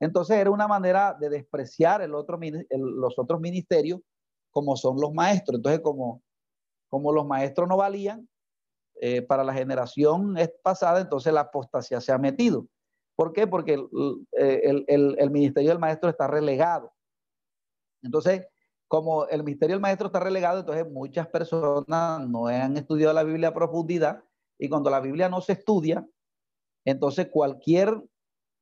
[0.00, 4.00] Entonces era una manera de despreciar el los otros ministerios
[4.50, 5.58] como son los maestros.
[5.58, 6.22] Entonces como,
[6.90, 8.28] los maestros no valían
[9.00, 12.66] eh, para la generación pasada, entonces la apostasía se ha metido.
[13.14, 13.46] ¿Por qué?
[13.46, 13.74] Porque
[14.38, 16.92] eh, el, ministerio del maestro está relegado.
[18.02, 18.46] Entonces,
[18.88, 23.48] como el ministerio del maestro está relegado, entonces muchas personas no han estudiado la Biblia
[23.48, 24.24] a profundidad
[24.58, 26.06] y cuando la Biblia no se estudia,
[26.84, 28.02] entonces cualquier,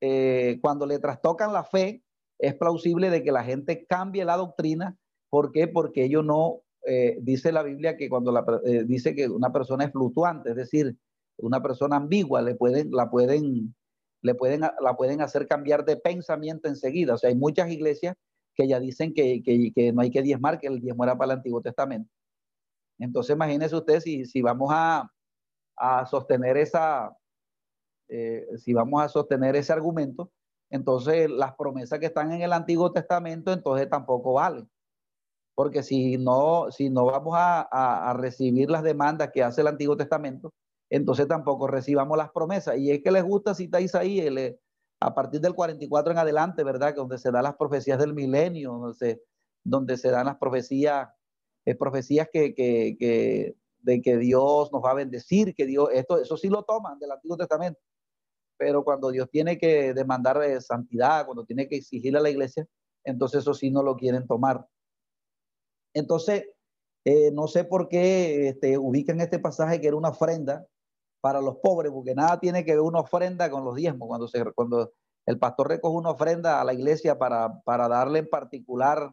[0.01, 2.03] eh, cuando le trastocan la fe,
[2.39, 4.97] es plausible de que la gente cambie la doctrina.
[5.31, 5.69] ¿Por qué?
[5.69, 8.45] Porque ellos no, eh, dice la Biblia que cuando la,
[8.87, 10.97] dice que una persona es fluctuante, es decir,
[11.39, 13.75] una persona ambigua, le pueden, la pueden
[14.23, 17.15] le pueden, la pueden hacer cambiar de pensamiento enseguida.
[17.15, 18.17] O sea, hay muchas iglesias
[18.55, 21.61] que ya dicen que, no hay que diezmar, que el diezmo era para el Antiguo
[21.63, 22.11] Testamento.
[22.99, 25.11] Entonces, imagínense usted si, si vamos a,
[26.11, 27.17] sostener esa,
[28.09, 30.31] eh, si vamos a sostener ese argumento,
[30.71, 34.69] entonces las promesas que están en el Antiguo Testamento, entonces tampoco valen.
[35.55, 40.53] Porque si no, si no vamos a, recibir las demandas que hace el Antiguo Testamento,
[40.91, 42.79] entonces tampoco recibamos las promesas.
[42.79, 44.55] Y es que les gusta citar Isaías
[45.01, 46.95] a partir del 44 en adelante, ¿verdad?
[46.95, 49.23] Que donde se dan las profecías del milenio, donde se,
[49.65, 51.09] donde se dan las profecías,
[51.65, 56.37] eh, profecías que, que, de que Dios nos va a bendecir, que Dios, esto, eso
[56.37, 57.81] sí lo toman del Antiguo Testamento.
[58.59, 62.67] Pero cuando Dios tiene que demandar de santidad, cuando tiene que exigirle a la iglesia,
[63.05, 64.67] entonces eso sí no lo quieren tomar.
[65.95, 66.45] Entonces,
[67.05, 70.67] eh, no sé por qué este, ubican este pasaje que era una ofrenda
[71.21, 74.09] para los pobres, porque nada tiene que ver una ofrenda con los diezmos.
[74.55, 74.93] Cuando
[75.27, 79.13] el pastor recoge una ofrenda a la iglesia para, para darle en particular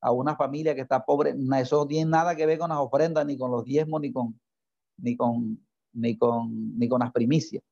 [0.00, 3.24] a una familia que está pobre, eso no tiene nada que ver con las ofrendas,
[3.24, 4.38] ni con los diezmos, ni con,
[4.98, 7.62] ni con, ni con, ni con las primicias.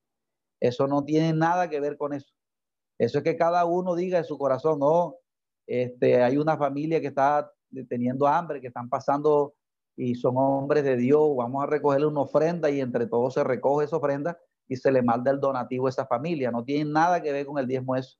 [0.62, 2.32] Eso no tiene nada que ver con eso.
[2.96, 5.16] Eso es que cada uno diga en su corazón, no,
[5.66, 7.50] este, hay una familia que está
[7.88, 9.54] teniendo hambre, que están pasando
[9.96, 13.86] y son hombres de Dios, vamos a recogerle una ofrenda y entre todos se recoge
[13.86, 16.52] esa ofrenda y se le manda el donativo a esa familia.
[16.52, 18.16] No tiene nada que ver con el diezmo eso.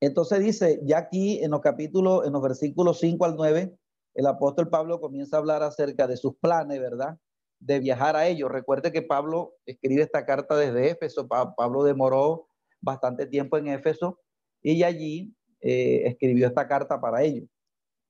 [0.00, 3.76] Entonces dice, ya aquí en los capítulos, en los versículos 5 al 9,
[4.14, 7.18] el apóstol Pablo comienza a hablar acerca de sus planes, ¿verdad?
[7.64, 8.50] De viajar a ellos.
[8.50, 11.26] Recuerde que Pablo escribe esta carta desde Éfeso.
[11.26, 12.46] Pablo demoró
[12.82, 14.20] bastante tiempo en Éfeso
[14.60, 17.48] y allí eh, escribió esta carta para ellos.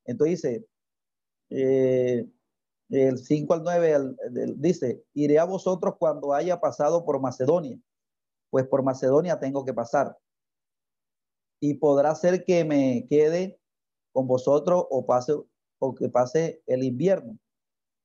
[0.04, 0.66] Entonces dice,
[1.50, 2.26] eh,
[2.90, 4.16] el 5 al 9
[4.56, 7.78] dice, iré a vosotros cuando haya pasado por Macedonia,
[8.50, 10.18] pues por Macedonia tengo que pasar.
[11.60, 13.58] Y podrá ser que me quede
[14.12, 15.32] con vosotros o pase
[15.78, 17.38] o que pase el invierno,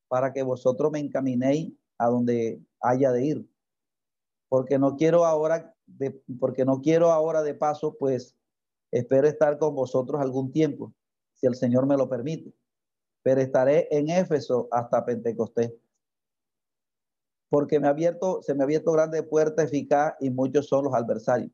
[0.09, 3.49] para que vosotros me encaminéis a donde haya de ir.
[4.49, 8.35] Porque no quiero ahora de, porque no quiero ahora de paso, pues
[8.91, 10.93] espero estar con vosotros algún tiempo,
[11.35, 12.53] si el Señor me lo permite
[13.21, 15.73] pero estaré en Éfeso hasta Pentecostés.
[17.49, 20.93] Porque me ha abierto, se me ha abierto grande puerta eficaz y muchos son los
[20.93, 21.51] adversarios.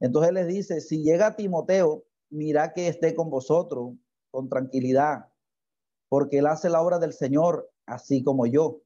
[0.00, 3.94] Entonces les dice, si llega Timoteo, mira que esté con vosotros
[4.30, 5.27] con tranquilidad,
[6.08, 8.80] porque él hace la obra del Señor, así como yo.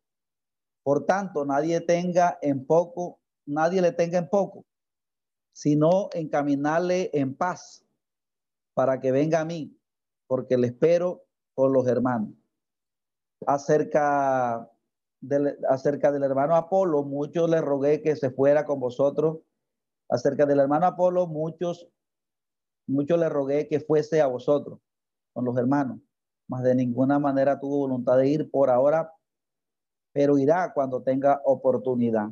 [0.83, 4.65] Por tanto, nadie tenga en poco, nadie le tenga en poco,
[5.53, 7.85] sino encaminarle en paz
[8.75, 9.77] para que venga a mí
[10.33, 12.31] porque le espero con los hermanos.
[13.47, 14.67] Acerca
[15.69, 19.41] acerca del hermano Apolo, muchos le rogué que se fuera con vosotros.
[20.09, 21.87] Acerca del hermano Apolo, muchos,
[22.87, 24.81] muchos le rogué que fuese a vosotros,
[25.35, 26.01] con los hermanos.
[26.61, 29.13] De ninguna manera tuvo voluntad de ir por ahora,
[30.13, 32.31] pero irá cuando tenga oportunidad.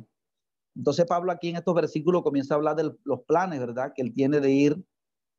[0.75, 3.93] Entonces Pablo aquí en estos versículos comienza a hablar de los planes, ¿verdad?
[3.95, 4.85] Que él tiene de ir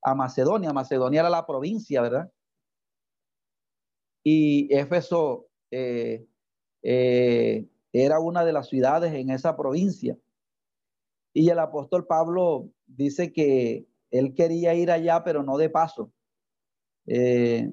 [0.03, 0.73] a Macedonia.
[0.73, 2.31] Macedonia era la provincia, ¿verdad?
[4.25, 6.27] Y Éfeso eh,
[6.83, 10.17] eh, era una de las ciudades en esa provincia.
[11.35, 16.13] Y el apóstol Pablo dice que él quería ir allá, pero no de paso,
[17.07, 17.73] eh,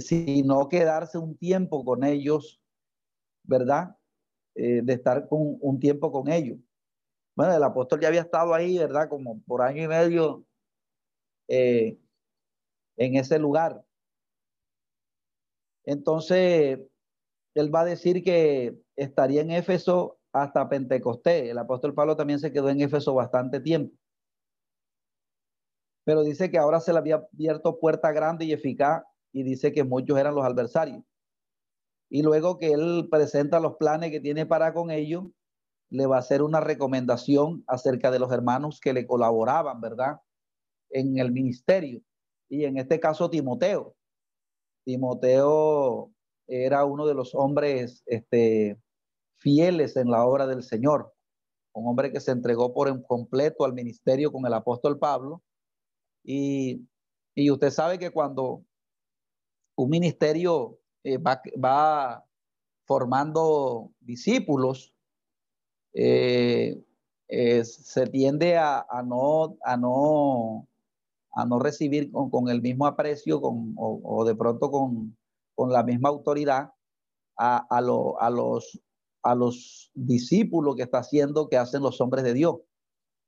[0.00, 2.60] sino quedarse un tiempo con ellos,
[3.44, 3.94] ¿verdad?
[4.54, 6.58] de estar con, un tiempo con ellos.
[7.36, 9.08] Bueno, el apóstol ya había estado ahí, ¿verdad?
[9.08, 10.44] Como por año y medio
[11.48, 11.96] en
[12.98, 13.84] ese lugar.
[15.84, 16.80] Entonces,
[17.54, 21.50] él va a decir que estaría en Éfeso hasta Pentecostés.
[21.50, 23.96] El apóstol Pablo también se quedó en Éfeso bastante tiempo.
[26.04, 29.84] Pero dice que ahora se le había abierto puerta grande y eficaz y dice que
[29.84, 31.02] muchos eran los adversarios.
[32.10, 35.24] Y luego que él presenta los planes que tiene para con ellos,
[35.90, 40.20] le va a hacer una recomendación acerca de los hermanos que le colaboraban, ¿verdad?
[40.90, 42.02] En el ministerio.
[42.48, 43.94] Y en este caso, Timoteo.
[44.84, 46.10] Timoteo
[46.46, 48.80] era uno de los hombres este,
[49.38, 51.12] fieles en la obra del Señor,
[51.72, 55.42] un hombre que se entregó por completo al ministerio con el apóstol Pablo.
[56.24, 56.86] Y,
[57.50, 58.64] usted sabe que cuando
[59.78, 62.24] un ministerio eh, va,
[62.84, 64.92] formando discípulos,
[65.92, 66.82] eh,
[67.28, 69.56] eh, se tiende a, no,
[71.60, 75.16] recibir con, el mismo aprecio o, de pronto con,
[75.70, 76.72] la misma autoridad
[77.36, 78.80] a, los,
[79.22, 82.56] a los discípulos que está haciendo, que hacen los hombres de Dios.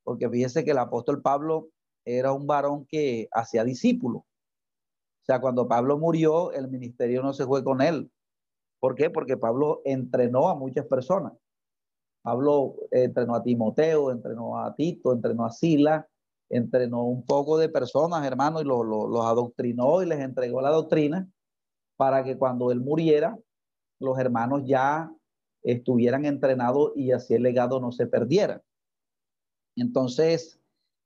[0.02, 1.68] Porque fíjese que el apóstol Pablo
[2.04, 4.22] era un varón que hacía discípulos.
[5.30, 8.10] Sea, cuando Pablo murió, el ministerio no se fue con él.
[8.80, 9.10] ¿Por qué?
[9.10, 11.34] Porque Pablo entrenó a muchas personas.
[12.20, 16.08] Pablo entrenó a Timoteo, entrenó a Tito, entrenó a Sila,
[16.48, 21.30] entrenó un poco de personas, hermanos, y los, los, adoctrinó y les entregó la doctrina
[21.96, 23.38] para que cuando él muriera,
[24.00, 25.14] los hermanos ya
[25.62, 28.64] estuvieran entrenados y así el legado no se perdiera.
[29.76, 30.60] Entonces,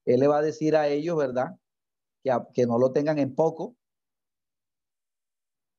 [0.06, 1.58] él le va a decir a ellos, ¿verdad?
[2.22, 3.76] Que, que no lo tengan en poco.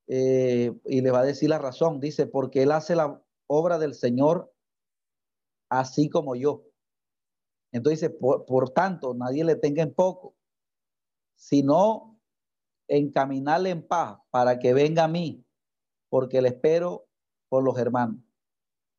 [0.07, 1.99] Eh, y le va a decir la razón.
[1.99, 4.53] Dice, porque él hace la obra del Señor
[5.69, 6.63] así como yo.
[7.71, 10.35] Entonces, por, por tanto, nadie le tenga en poco,
[11.35, 12.19] sino
[12.87, 15.43] encaminarle en paz para que venga a mí,
[16.09, 17.07] porque le espero
[17.49, 18.21] por los hermanos.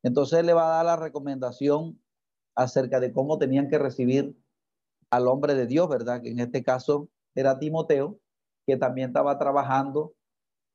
[0.03, 2.01] Entonces le va a dar la recomendación
[2.55, 4.37] acerca de cómo tenían que recibir
[5.11, 6.23] al hombre de Dios, ¿verdad?
[6.23, 8.19] Que en este caso era Timoteo,
[8.67, 10.15] que también estaba trabajando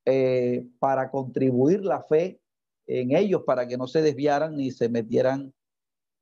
[0.05, 2.41] eh, para contribuir la fe
[2.87, 5.53] en ellos, para que no se desviaran ni se metieran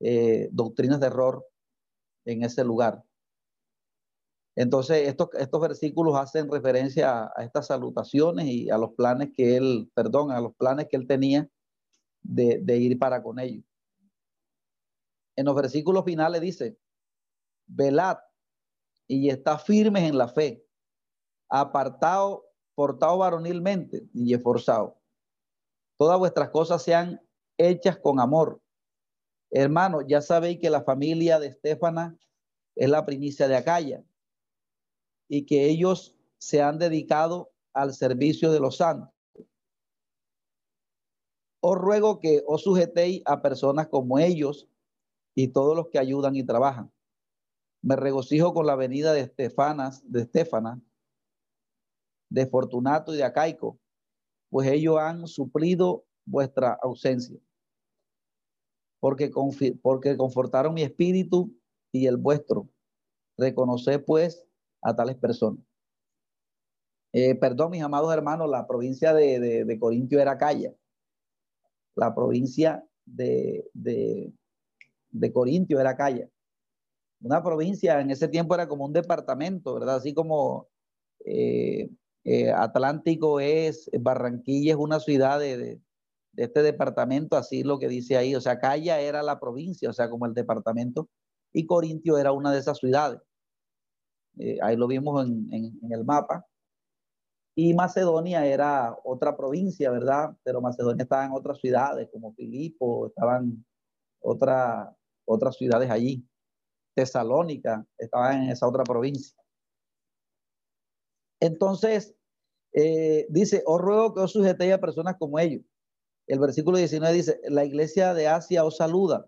[0.00, 1.46] eh, doctrinas de error
[2.24, 3.02] en ese lugar.
[4.56, 9.90] Entonces, estos, estos versículos hacen referencia a, estas salutaciones y a los planes que él,
[9.94, 11.48] perdón, a los planes que él tenía
[12.22, 13.64] de, de ir para con ellos.
[15.36, 16.76] En los versículos finales dice,
[17.66, 18.18] velad
[19.06, 20.64] y está firmes en la fe,
[21.48, 22.49] apartado,
[22.80, 24.96] portado varonilmente y esforzado.
[25.98, 27.20] Todas vuestras cosas sean
[27.58, 28.62] hechas con amor,
[29.50, 32.16] Hermano, ya sabéis que la familia de Estefana
[32.76, 34.04] es la primicia de Acaya
[35.28, 39.12] y que ellos se han dedicado al servicio de los santos.
[41.60, 44.68] Os ruego que os sujetéis a personas como ellos
[45.34, 46.92] y todos los que ayudan y trabajan.
[47.82, 50.80] Me regocijo con la venida de Estefanas, de Estefana,
[52.30, 53.78] de Fortunato y de Acaico,
[54.48, 57.38] pues ellos han suplido vuestra ausencia
[59.00, 59.30] porque,
[59.82, 61.52] porque confortaron mi espíritu
[61.90, 62.68] y el vuestro.
[63.36, 64.46] Reconoced pues
[64.82, 65.64] a tales personas.
[67.12, 70.72] Eh, perdón, mis amados hermanos, la provincia de, de, Corintio era Calla.
[71.96, 74.32] La provincia de, de,
[75.10, 76.28] de Corintio era Calla.
[77.22, 79.96] Una provincia en ese tiempo era como un departamento, ¿verdad?
[79.96, 80.68] Así como
[81.24, 81.90] eh,
[82.32, 85.80] eh, Atlántico es, Barranquilla es una ciudad de,
[86.36, 90.08] este departamento, así lo que dice ahí, o sea, Calla era la provincia, o sea,
[90.08, 91.08] como el departamento,
[91.52, 93.20] y Corintio era una de esas ciudades.
[94.38, 96.46] Eh, ahí lo vimos en, el mapa.
[97.56, 100.30] Y Macedonia era otra provincia, ¿verdad?
[100.44, 103.64] Pero Macedonia estaba en otras ciudades, como Filipo, estaban
[104.20, 106.24] otra, otras ciudades allí.
[106.94, 109.36] Tesalónica estaba en esa otra provincia.
[111.40, 112.14] Entonces,
[112.72, 115.62] eh, dice, os ruego que os sujetéis a personas como ellos.
[116.26, 119.26] El versículo 19 dice, la iglesia de Asia os saluda.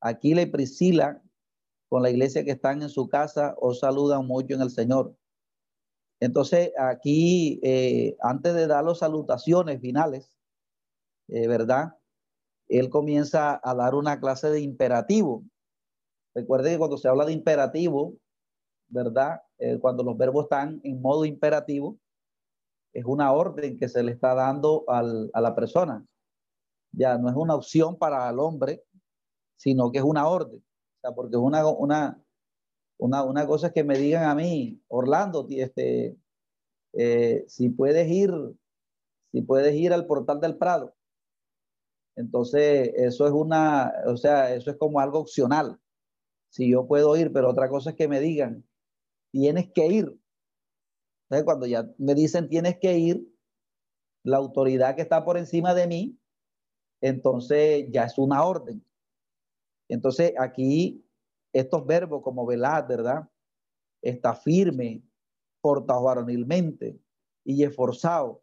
[0.00, 1.20] Aquila y Priscila,
[1.88, 5.16] con la iglesia que están en su casa, os saludan mucho en el Señor.
[6.20, 10.36] Entonces, aquí, eh, antes de dar las salutaciones finales,
[11.28, 11.96] eh, ¿verdad?
[12.68, 15.44] Él comienza a dar una clase de imperativo.
[16.34, 18.14] Recuerde que cuando se habla de imperativo,
[18.88, 19.42] ¿verdad?
[19.80, 21.98] Cuando los verbos están en modo imperativo,
[22.92, 26.04] es una orden que se le está dando a la persona.
[26.92, 28.84] Ya no es una opción para el hombre,
[29.56, 30.58] sino que es una orden.
[30.58, 32.22] O sea, porque una, una,
[32.98, 36.16] una, una cosa es que me digan a mí, Orlando, este,
[36.94, 38.32] eh, si puedes ir,
[39.32, 40.94] si puedes ir al portal del Prado.
[42.16, 45.78] Entonces, eso es una, o sea, eso es como algo opcional.
[46.50, 48.64] Si yo puedo ir, pero otra cosa es que me digan,
[49.30, 50.18] tienes que ir.
[51.28, 53.28] Entonces, cuando ya me dicen tienes que ir,
[54.24, 56.18] la autoridad que está por encima de mí,
[57.00, 58.84] entonces ya es una orden.
[59.88, 61.04] Entonces, aquí
[61.52, 63.28] estos verbos como velar, ¿verdad?
[64.02, 65.02] Está firme,
[65.60, 66.98] portado varonilmente
[67.44, 68.42] y esforzado,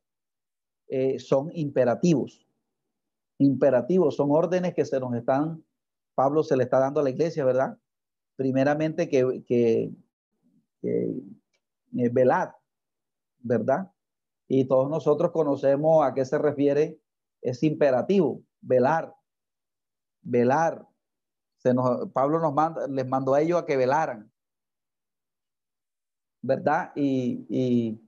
[0.87, 2.47] eh, son imperativos.
[3.37, 5.63] Imperativos, son órdenes que se nos están,
[6.15, 7.77] Pablo se le está dando a la iglesia, ¿verdad?
[8.35, 9.91] Primeramente que, que,
[10.81, 11.13] eh,
[13.45, 13.91] ¿verdad?
[14.47, 16.99] Y todos nosotros conocemos a qué se refiere
[17.41, 19.15] ese imperativo, velar,
[20.21, 20.87] velar.
[21.57, 24.31] Se nos, Pablo nos manda, les mandó a ellos a que velaran,
[26.41, 26.91] ¿verdad?
[26.95, 28.01] Y, y,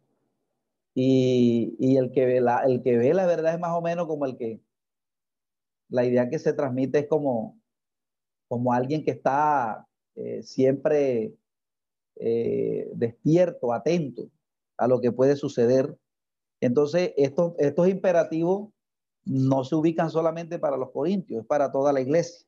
[1.79, 4.38] y, el que vela, el que ve la verdad es más o menos como el
[4.38, 4.59] que,
[5.89, 7.59] la idea que se transmite es como,
[8.47, 11.35] como alguien que está eh, siempre
[12.15, 14.31] eh, despierto, atento
[14.78, 15.97] a lo que puede suceder.
[16.61, 18.69] Entonces, estos, estos imperativos
[19.25, 22.47] no se ubican solamente para los corintios, es para toda la iglesia.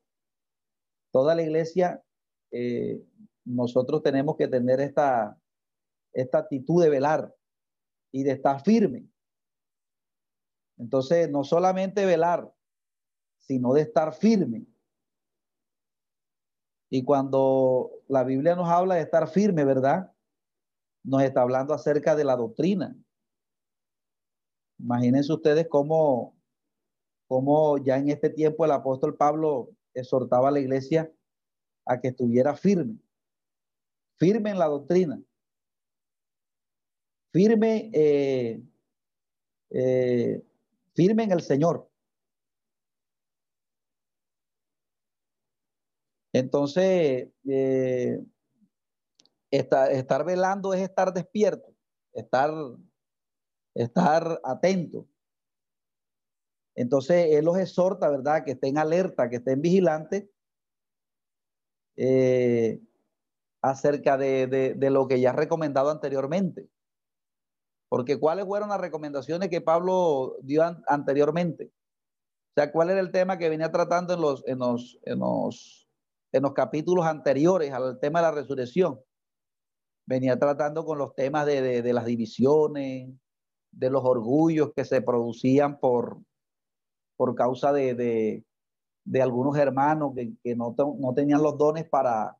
[1.12, 2.02] Toda la iglesia,
[2.52, 3.04] eh,
[3.44, 5.38] nosotros tenemos que tener esta,
[6.12, 7.34] esta actitud de velar
[8.12, 9.06] y de estar firme.
[10.78, 12.50] Entonces, no solamente velar,
[13.38, 14.66] sino de estar firme.
[16.88, 20.12] Y cuando la Biblia nos habla de estar firme, ¿verdad?
[21.02, 22.96] Nos está hablando acerca de la doctrina.
[24.78, 26.36] Imagínense ustedes cómo,
[27.28, 31.12] cómo ya en este tiempo el apóstol Pablo exhortaba a la iglesia
[31.86, 32.98] a que estuviera firme,
[34.18, 35.20] firme en la doctrina,
[37.32, 38.62] firme, eh,
[39.70, 40.42] eh,
[40.94, 41.90] firme en el Señor.
[46.32, 48.24] Entonces, eh,
[49.50, 51.74] estar, velando es estar despierto,
[52.12, 52.52] estar,
[53.74, 55.06] estar atento.
[56.74, 58.44] Entonces, Él los exhorta, ¿verdad?
[58.44, 60.28] Que estén alerta, que estén vigilantes
[61.96, 62.80] eh,
[63.60, 66.68] acerca de, lo que ya ha recomendado anteriormente.
[67.88, 71.72] Porque ¿cuáles fueron las recomendaciones que Pablo dio anteriormente?
[72.50, 75.80] O sea, ¿cuál era el tema que venía tratando en los, en los, en los
[76.32, 79.00] en los capítulos anteriores al tema de la resurrección.
[80.10, 83.10] Venía tratando con los temas de, las divisiones,
[83.70, 86.18] de los orgullos que se producían por,
[87.16, 88.44] por causa de,
[89.20, 92.36] algunos hermanos que, no, no, tenían los dones para,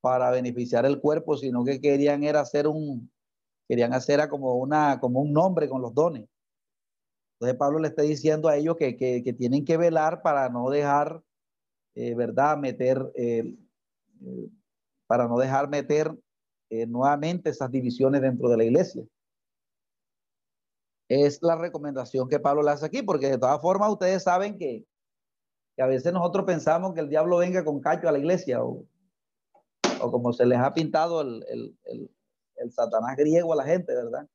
[0.00, 3.12] para beneficiar el cuerpo, sino que querían era hacer un,
[3.68, 6.26] querían hacer como, una, como un nombre con los dones.
[7.34, 11.22] Entonces Pablo le está diciendo a ellos que, que tienen que velar para no dejar
[12.00, 12.56] eh, ¿verdad?
[12.56, 13.56] Meter, eh,
[14.24, 14.48] eh,
[15.08, 16.16] para no dejar meter
[16.70, 19.02] nuevamente esas divisiones dentro de la iglesia.
[21.08, 24.84] Es la recomendación que Pablo le hace aquí, porque de todas formas ustedes saben que,
[25.78, 28.84] a veces nosotros pensamos que el diablo venga con cacho a la iglesia o,
[30.00, 32.10] o como se les ha pintado el, el,
[32.56, 34.26] el, satanás griego a la gente, ¿verdad?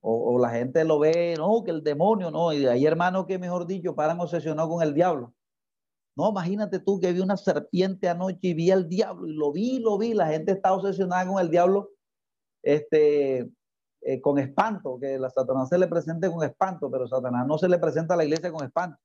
[0.00, 3.38] O, o, la gente lo ve, no, que el demonio, no, y hay hermanos que,
[3.38, 5.32] mejor dicho, paran obsesionados con el diablo.
[6.18, 9.78] No, imagínate tú que vi una serpiente anoche y vi al diablo y lo vi,
[9.78, 10.14] lo vi.
[10.14, 11.90] La gente está obsesionada con el diablo,
[12.60, 13.48] este,
[14.00, 17.68] eh, con espanto, que la Satanás se le presente con espanto, pero Satanás no se
[17.68, 18.98] le presenta a la iglesia con espanto.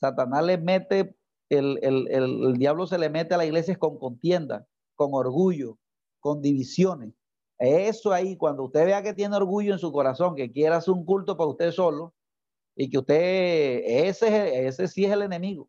[0.00, 1.16] Satanás le mete,
[1.48, 4.64] el, el, el, diablo se le mete a la iglesia con contienda,
[4.94, 5.76] con orgullo,
[6.20, 7.14] con divisiones.
[7.58, 11.04] Eso ahí, cuando usted vea que tiene orgullo en su corazón, que quiera hacer un
[11.04, 12.14] culto para usted solo,
[12.76, 15.68] y que usted, ese, ese sí es el enemigo.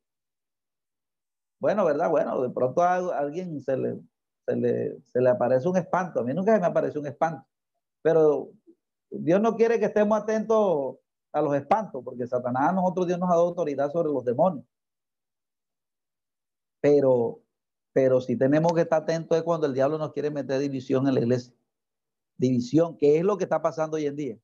[1.59, 2.09] Bueno, ¿verdad?
[2.09, 3.99] Bueno, de pronto a alguien se le,
[4.45, 6.21] se se aparece un espanto.
[6.21, 7.45] A mí nunca me aparece un espanto.
[8.01, 8.51] Pero
[9.09, 10.97] Dios no quiere que estemos atentos
[11.31, 14.65] a los espantos, porque Satanás a nosotros Dios nos ha dado autoridad sobre los demonios.
[16.81, 17.41] Pero,
[17.91, 21.15] pero si tenemos que estar atentos es cuando el diablo nos quiere meter división en
[21.15, 21.53] la iglesia.
[22.37, 24.37] División, que es lo que está pasando hoy en día.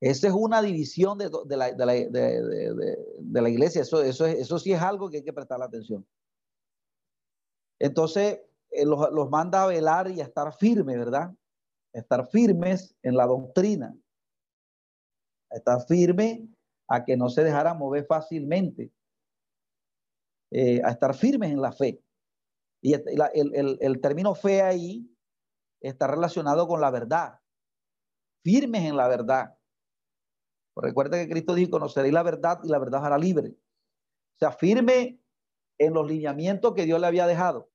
[0.00, 3.82] Esa es una división de, la, de, la, de, la, iglesia.
[3.82, 6.06] Eso, eso, eso sí es algo que hay que prestar atención.
[7.80, 8.40] Entonces,
[8.70, 11.32] eh, los, los, manda a velar y a estar firmes, ¿verdad?
[11.92, 13.96] estar firmes en la doctrina,
[15.50, 16.48] estar firme
[16.88, 18.92] a que no se dejara mover fácilmente,
[20.50, 22.02] eh, a estar firmes en la fe.
[22.80, 25.10] Y el, término fe ahí
[25.80, 27.40] está relacionado con la verdad,
[28.44, 29.57] firmes en la verdad.
[30.80, 33.50] Recuerda que Cristo dijo, conoceréis la verdad y la verdad hará libre.
[33.50, 35.20] O sea, firme
[35.78, 37.68] en los lineamientos que Dios le había dejado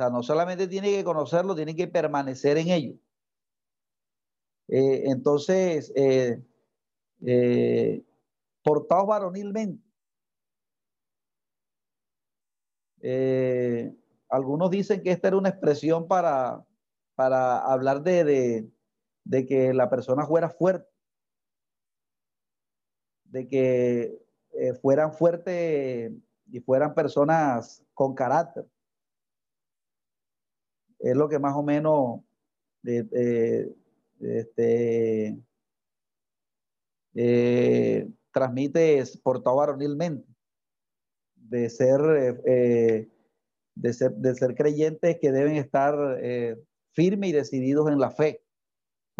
[0.00, 2.94] sea, no solamente tiene que conocerlo, tiene que permanecer en ello.
[4.68, 6.42] Eh, entonces, eh,
[7.26, 8.04] eh,
[8.62, 9.82] portados varonilmente.
[14.28, 16.64] algunos dicen que esta era una expresión para,
[17.14, 18.70] para hablar de,
[19.24, 20.89] de que la persona fuera fuerte,
[23.30, 24.18] de que
[24.82, 26.12] fueran fuertes
[26.50, 28.66] y fueran personas con carácter
[31.00, 32.20] es lo que más o menos
[32.84, 33.74] este,
[37.14, 40.28] eh, transmite portado varonilmente,
[41.34, 42.00] de ser,
[42.44, 43.08] eh,
[43.74, 46.56] de ser, de ser creyentes que deben estar eh,
[46.92, 48.44] firmes y decididos en la fe.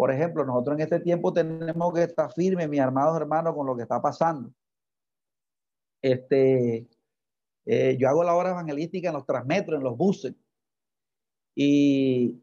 [0.01, 3.75] Por ejemplo, nosotros en este tiempo tenemos que estar firmes, mis amados hermanos, con lo
[3.75, 4.51] que está pasando.
[6.01, 6.87] Este,
[7.99, 10.33] yo hago la hora evangelística en los transmetros, en los buses.
[11.53, 12.41] Y,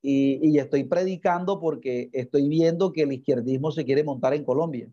[0.00, 4.90] y, estoy predicando porque estoy viendo que el izquierdismo se quiere montar en Colombia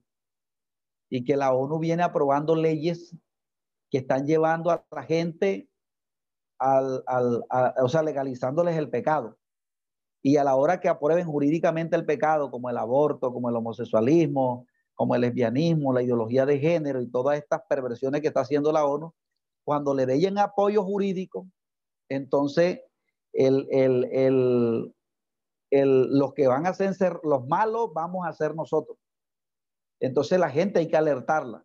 [1.10, 3.16] y que la ONU viene aprobando leyes
[3.90, 5.70] que están llevando a la gente
[6.60, 7.46] al, al
[7.82, 9.38] o sea, legalizándoles el pecado.
[10.28, 14.68] Y a la hora que aprueben jurídicamente el pecado, como el aborto, como el homosexualismo,
[14.94, 18.84] como el lesbianismo, la ideología de género y todas estas perversiones que está haciendo la
[18.84, 19.14] ONU,
[19.64, 21.48] cuando le den apoyo jurídico,
[22.10, 22.82] entonces
[25.72, 28.98] los que van a ser los malos vamos a ser nosotros.
[30.02, 31.64] Entonces la gente hay que alertarla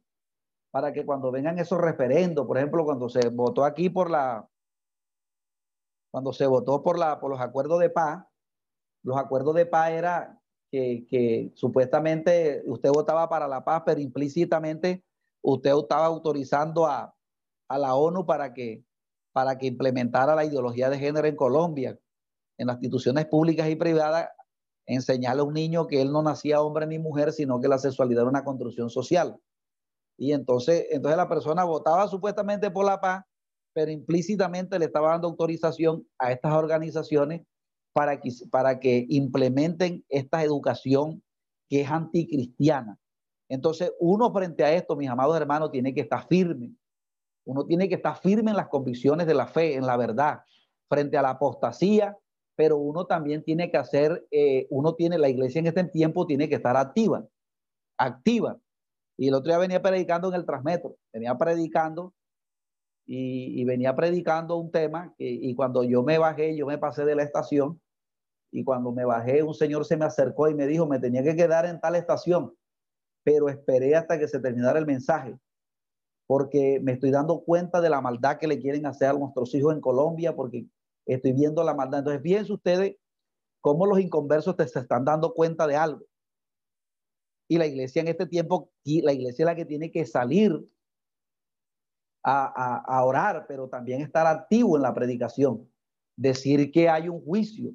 [0.71, 4.49] para que cuando vengan esos referendos, por ejemplo, cuando se votó aquí por la,
[6.13, 8.25] cuando se votó por, la, por los acuerdos de paz,
[9.03, 10.41] los acuerdos de paz era
[10.71, 15.05] que, supuestamente usted votaba para la paz, pero implícitamente
[15.43, 17.15] usted estaba autorizando a,
[17.69, 18.85] a la ONU para que
[19.33, 21.99] para que implementara la ideología de género en Colombia,
[22.59, 24.29] en las instituciones públicas y privadas,
[24.87, 28.23] enseñarle a un niño que él no nacía hombre ni mujer, sino que la sexualidad
[28.23, 29.39] era una construcción social.
[30.19, 33.25] Y entonces, entonces la persona votaba supuestamente por la paz,
[33.73, 37.43] pero implícitamente le estaba dando autorización a estas organizaciones
[37.93, 41.23] para que, para que implementen esta educación
[41.69, 42.99] que es anticristiana.
[43.49, 46.75] Entonces, uno frente a esto, mis amados hermanos, tiene que estar firme,
[47.45, 50.41] uno tiene que estar firme en las convicciones de la fe, en la verdad,
[50.89, 52.17] frente a la apostasía,
[52.57, 56.49] pero uno también tiene que hacer, eh, uno tiene, la iglesia en este tiempo tiene
[56.49, 57.27] que estar activa,
[57.99, 58.59] activa.
[59.19, 62.15] Y el otro día venía predicando en el Transmetro, venía predicando
[63.05, 67.23] y, venía predicando un tema y cuando yo me bajé, yo me pasé de la
[67.23, 67.82] estación
[68.53, 71.35] y cuando me bajé, un señor se me acercó y me dijo, me tenía que
[71.35, 72.55] quedar en tal estación,
[73.25, 75.37] pero esperé hasta que se terminara el mensaje
[76.33, 79.75] porque me estoy dando cuenta de la maldad que le quieren hacer a nuestros hijos
[79.75, 80.67] en Colombia, porque
[81.05, 81.99] estoy viendo la maldad.
[81.99, 82.97] Entonces, fíjense ustedes
[83.61, 86.07] cómo los inconversos se están dando cuenta de algo.
[87.49, 90.67] Y la iglesia en este tiempo, la iglesia es la que tiene que salir
[92.25, 95.69] a, a orar, pero también estar activo en la predicación.
[96.17, 97.75] Decir que hay un juicio,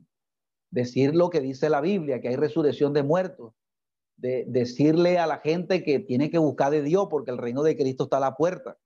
[0.72, 3.54] decir lo que dice la Biblia, que hay resurrección de muertos,
[4.18, 7.78] de decirle a la gente que tiene que buscar de Dios porque el reino de
[7.78, 8.78] Cristo está a la puerta.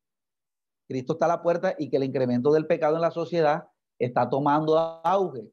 [0.88, 4.30] Cristo está a la puerta y que el incremento del pecado en la sociedad está
[4.30, 5.50] tomando auge.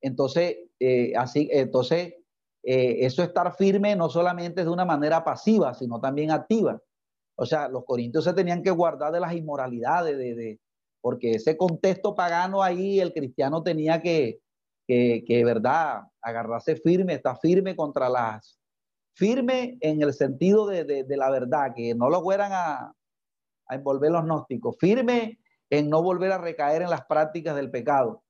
[0.00, 2.14] Entonces, eh, así, entonces,
[2.62, 6.80] eh, eso estar firme no solamente es de una manera pasiva, sino también activa.
[7.36, 10.60] O sea, los corintios se tenían que guardar de las inmoralidades, de, de
[11.00, 14.40] porque ese contexto pagano ahí, el cristiano tenía que,
[14.86, 18.58] que, que verdad, agarrarse firme, está firme contra las,
[19.16, 22.94] firme en el sentido de, de, la verdad, que no lo fueran a,
[23.66, 28.22] a envolver los gnósticos, firme en no volver a recaer en las prácticas del pecado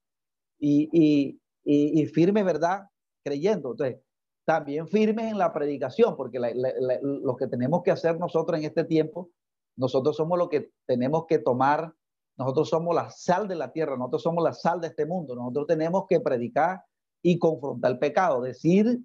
[0.59, 2.89] y, y, y, firme, ¿verdad?
[3.25, 3.73] Creyendo.
[3.73, 4.01] Entonces,
[4.47, 9.31] también firmes en la predicación, porque lo que tenemos que hacer nosotros en este tiempo,
[9.77, 11.93] nosotros somos lo que tenemos que tomar,
[12.37, 15.67] nosotros somos la sal de la tierra, nosotros somos la sal de este mundo, nosotros
[15.67, 16.83] tenemos que predicar
[17.23, 19.01] y confrontar el pecado, decir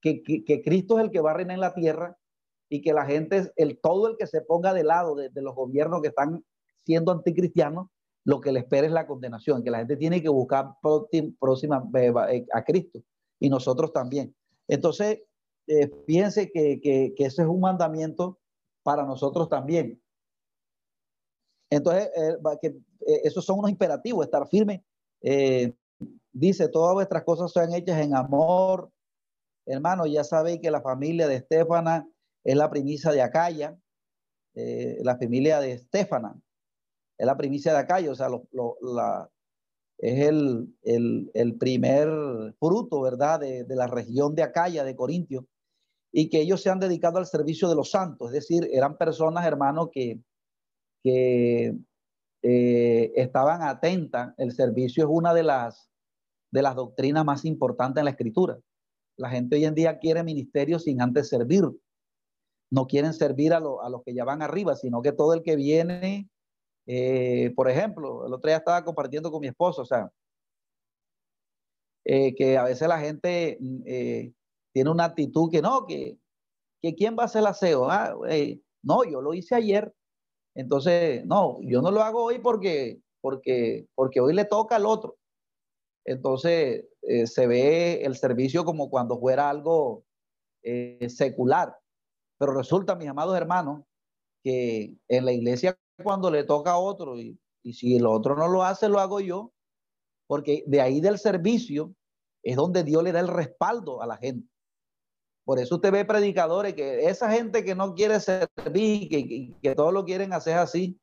[0.00, 2.16] que, que, Cristo es el que va a reinar en la tierra
[2.68, 6.02] y que la gente, el, todo el que se ponga de lado de, los gobiernos
[6.02, 6.44] que están
[6.84, 7.88] siendo anticristianos,
[8.24, 10.74] lo que le espera es la condenación, que la gente tiene que buscar
[11.38, 13.00] próxima eh, a Cristo
[13.40, 14.34] y nosotros también.
[14.68, 15.22] Entonces,
[15.66, 18.38] eh, fíjense que, que, ese es un mandamiento
[18.82, 20.00] para nosotros también.
[21.74, 22.36] Entonces, eh,
[23.06, 24.84] eh, esos son unos imperativos, estar firme.
[26.32, 28.90] dice, todas vuestras cosas son hechas en amor.
[29.66, 32.08] Hermano, ya sabéis que la familia de Estefana
[32.44, 33.76] es la primicia de Acaya,
[34.54, 36.40] la familia de Estefana
[37.18, 38.28] es la primicia de Acaya, o sea,
[39.98, 42.08] es el, primer
[42.58, 45.46] fruto, ¿verdad?, de, la región de Acaya, de Corintio,
[46.12, 49.46] y que ellos se han dedicado al servicio de los santos, es decir, eran personas,
[49.46, 50.20] hermanos, que,
[51.04, 51.76] que
[52.42, 54.34] eh, estaban atentas.
[54.36, 55.88] El servicio es una de las,
[56.50, 58.58] de las doctrinas más importantes en la escritura.
[59.16, 61.64] La gente hoy en día quiere ministerio sin antes servir.
[62.72, 65.54] No quieren servir a, a los que ya van arriba, sino que todo el que
[65.54, 66.28] viene
[66.86, 70.10] eh, por ejemplo, el otro día estaba compartiendo con mi esposo, o sea,
[72.04, 73.58] eh, que a veces la gente
[74.72, 76.18] tiene una actitud que no, que,
[76.82, 77.88] que quién va a hacer el aseo.
[77.88, 78.14] Ah,
[78.82, 79.94] no, yo lo hice ayer.
[80.54, 85.16] Entonces, no, yo no lo hago hoy porque, porque, porque hoy le toca al otro.
[86.04, 86.86] Entonces,
[87.24, 90.04] se ve el servicio como cuando fuera algo
[91.08, 91.76] secular.
[92.38, 93.84] Pero resulta, mis amados hermanos,
[94.42, 97.38] que en la iglesia cuando le toca a otro y,
[97.72, 99.52] si el otro no lo hace, lo hago yo,
[100.26, 101.94] porque de ahí del servicio
[102.42, 104.46] es donde Dios le da el respaldo a la gente.
[105.44, 109.92] Por eso usted ve predicadores que esa gente que no quiere servir, que, que, todo
[109.92, 110.98] lo quieren hacer así,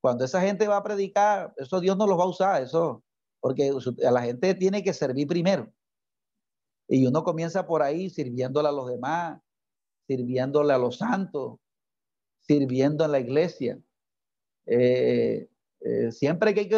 [0.00, 3.02] cuando esa gente va a predicar, eso Dios no los va a usar, eso,
[3.40, 3.70] porque
[4.06, 5.70] a la gente tiene que servir primero.
[6.88, 9.40] Y uno comienza por ahí sirviéndole a los demás,
[10.06, 11.58] sirviéndole a los santos,
[12.40, 13.78] sirviendo en la iglesia.
[14.66, 15.48] Eh,
[15.80, 16.68] eh, siempre que hay,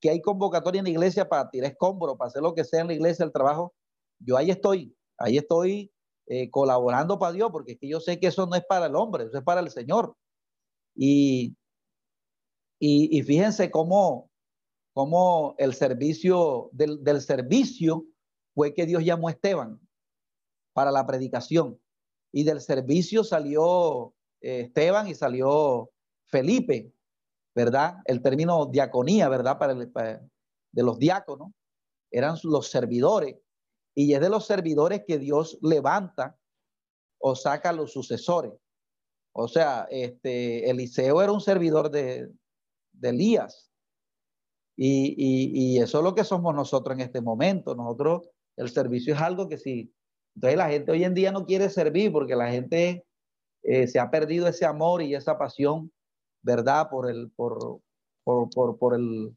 [0.00, 2.88] que hay convocatoria en la iglesia para tirar escombros, para hacer lo que sea en
[2.88, 3.74] la iglesia, el trabajo,
[4.18, 5.90] yo ahí estoy, ahí estoy
[6.32, 8.96] eh, colaborando para Dios, porque es que yo sé que eso no es para el
[8.96, 10.16] hombre, eso es para el Señor.
[10.94, 11.56] Y,
[12.78, 14.30] y, fíjense cómo,
[14.94, 18.06] cómo el servicio del, del servicio
[18.54, 19.80] fue que Dios llamó a Esteban
[20.72, 21.80] para la predicación.
[22.32, 25.90] Y del servicio salió Esteban y salió
[26.26, 26.92] Felipe.
[27.54, 27.98] ¿verdad?
[28.04, 29.58] El término diaconía, ¿verdad?
[29.58, 31.52] Para, de los diáconos,
[32.10, 33.36] eran los servidores.
[33.94, 36.38] Y es de los servidores que Dios levanta
[37.18, 38.52] o saca a los sucesores.
[39.34, 42.30] O sea, este, Eliseo era un servidor de,
[42.92, 43.70] de Elías.
[44.76, 47.74] Y, y, eso es lo que somos nosotros en este momento.
[47.74, 49.94] Nosotros, el servicio es algo que sí.
[50.34, 53.06] Entonces la gente hoy en día no quiere servir porque la gente
[53.62, 55.92] eh, se ha perdido ese amor y esa pasión
[56.42, 56.88] ¿verdad?
[56.90, 57.80] Por, el, por,
[58.24, 59.36] por, por, por, el,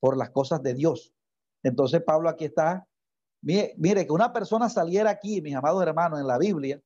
[0.00, 1.12] por las cosas de Dios.
[1.62, 2.86] Entonces Pablo aquí está.
[3.42, 6.80] Mire, que una persona saliera aquí, mis amados hermanos, en la Biblia.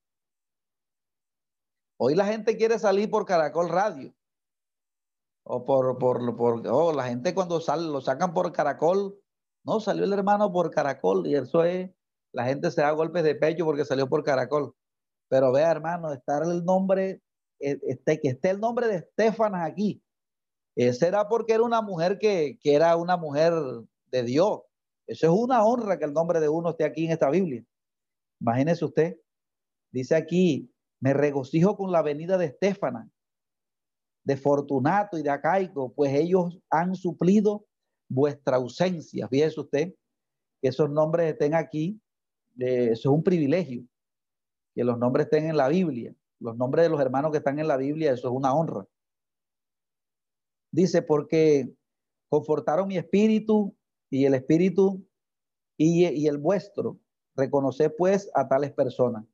[1.98, 4.14] Hoy la gente quiere salir por Caracol Radio.
[5.42, 9.18] O por, por, por oh, la gente cuando sale, lo sacan por Caracol.
[9.64, 11.90] No, salió el hermano por Caracol y eso es,
[12.32, 14.74] la gente se da golpes de pecho porque salió por Caracol.
[15.28, 17.22] Pero vea, hermano, estar el nombre
[17.60, 20.02] eh, este, que esté el nombre de Estefanas aquí,
[20.76, 23.52] eh, será porque era una mujer que, que, era una mujer
[24.06, 24.60] de Dios.
[25.10, 27.64] Eso es una honra que el nombre de uno esté aquí en esta Biblia.
[28.40, 29.16] Imagínese usted,
[29.90, 33.08] dice aquí, me regocijo con la venida de Estefanas,
[34.24, 37.66] de Fortunato y de Acaico, pues ellos han suplido
[38.08, 39.26] vuestra ausencia.
[39.28, 39.94] Fíjese usted
[40.62, 42.00] que esos nombres estén aquí,
[42.58, 43.84] eh, eso es un privilegio,
[44.74, 47.68] que los nombres estén en la Biblia los nombres de los hermanos que están en
[47.68, 48.86] la Biblia, eso es una honra.
[50.72, 51.72] Dice, porque
[52.28, 53.76] confortaron mi espíritu
[54.10, 55.06] y el espíritu
[55.76, 56.98] y, el vuestro.
[57.36, 59.24] Reconoce pues a tales personas.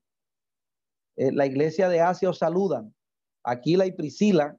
[1.16, 2.95] Eh, la iglesia de Asia os saludan.
[3.43, 4.57] Aquila y Priscila,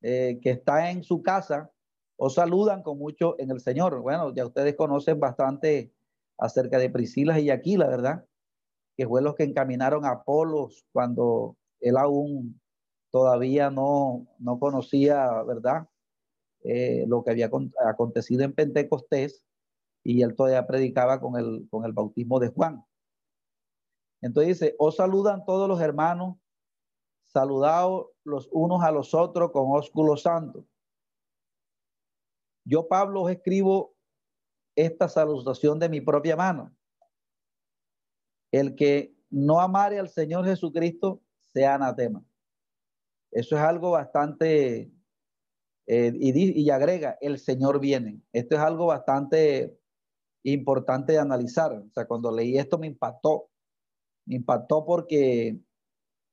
[0.00, 1.70] eh, que está en su casa,
[2.16, 4.00] os saludan con mucho en el Señor.
[4.00, 5.92] Bueno, ya ustedes conocen bastante
[6.38, 8.24] acerca de Priscila y Aquila, ¿verdad?
[8.96, 12.60] Que fue los que encaminaron a Apolos cuando él aún
[13.10, 15.88] todavía no, no conocía, ¿verdad?
[16.64, 17.50] Eh, lo que había
[17.86, 19.46] acontecido en Pentecostés
[20.02, 22.84] y él todavía predicaba con el, con el bautismo de Juan.
[24.22, 26.36] Entonces dice, os saludan todos los hermanos,
[27.26, 30.66] saludados los unos a los otros con ósculo santo.
[32.64, 33.94] Yo, Pablo, os escribo
[34.74, 36.74] esta salutación de mi propia mano.
[38.50, 41.20] El que no amare al Señor Jesucristo
[41.52, 42.24] sea anatema.
[43.30, 44.90] Eso es algo bastante,
[45.86, 48.20] eh, y, y, agrega, el Señor viene.
[48.32, 49.78] Esto es algo bastante
[50.42, 51.72] importante de analizar.
[51.72, 53.50] O sea, cuando leí esto me impactó.
[54.26, 55.58] Me impactó porque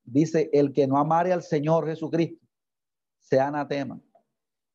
[0.04, 2.46] dice, el que no amare al Señor Jesucristo
[3.20, 4.02] sea anatema.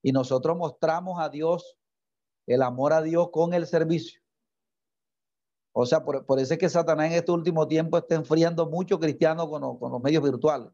[0.02, 1.78] Y nosotros mostramos a Dios
[2.46, 4.20] el amor a Dios con el servicio.
[5.72, 9.48] O sea, por, eso es que Satanás en este último tiempo está enfriando mucho cristianos
[9.48, 10.68] con, con los medios virtuales,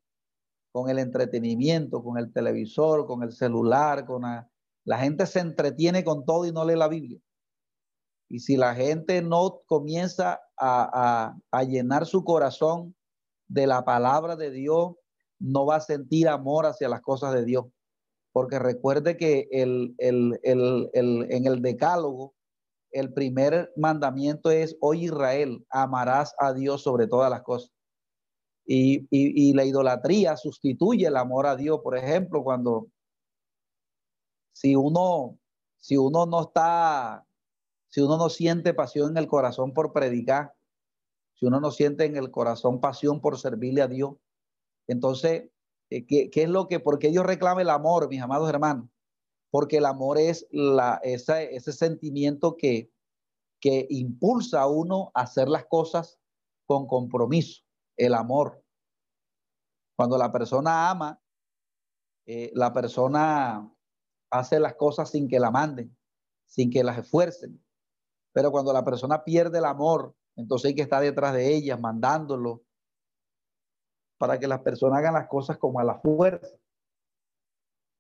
[0.72, 6.24] con el entretenimiento, con el televisor, con el celular, con la, gente se entretiene con
[6.24, 7.20] todo y no lee la Biblia.
[8.28, 11.34] Y si la gente no comienza a,
[11.68, 12.96] llenar su corazón
[13.46, 14.94] de la palabra de Dios,
[15.38, 17.66] no va a sentir amor hacia las cosas de Dios.
[18.32, 22.34] Porque recuerde que en el decálogo,
[22.92, 27.70] el primer mandamiento es, hoy Israel, amarás a Dios sobre todas las cosas.
[28.64, 31.80] Y, y, la idolatría sustituye el amor a Dios.
[31.82, 32.88] Por ejemplo, cuando
[34.52, 35.38] si uno,
[35.78, 37.26] si uno no está
[37.92, 40.54] si uno no siente pasión en el corazón por predicar,
[41.34, 44.14] si uno no siente en el corazón pasión por servirle a Dios,
[44.86, 45.50] entonces,
[45.90, 48.88] eh, ¿qué, es lo que, por qué Dios reclama el amor, mis amados hermanos?
[49.50, 52.90] Porque el amor es la, ese sentimiento que,
[53.60, 56.18] que impulsa a uno a hacer las cosas
[56.64, 57.62] con compromiso,
[57.96, 58.62] el amor.
[59.96, 61.20] Cuando la persona ama,
[62.26, 63.70] eh, la persona
[64.30, 65.96] hace las cosas sin que la manden,
[66.46, 67.62] sin que las esfuercen.
[68.32, 72.62] Pero cuando la persona pierde el amor, entonces hay que estar detrás de ellas, mandándolo,
[74.18, 76.56] para que las personas hagan las cosas como a la fuerza.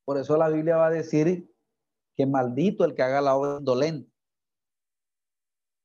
[0.04, 1.52] Por eso la Biblia va a decir
[2.16, 4.10] que maldito el que haga la obra indolente.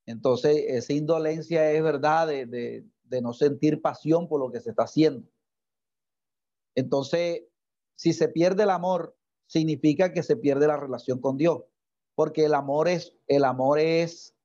[0.05, 2.87] Entonces, esa indolencia es verdad de, de
[3.21, 5.27] no sentir pasión por lo que se está haciendo.
[6.75, 7.43] Entonces,
[7.95, 11.63] si se pierde el amor, significa que se pierde la relación con Dios,
[12.15, 14.37] porque el amor es, el amor es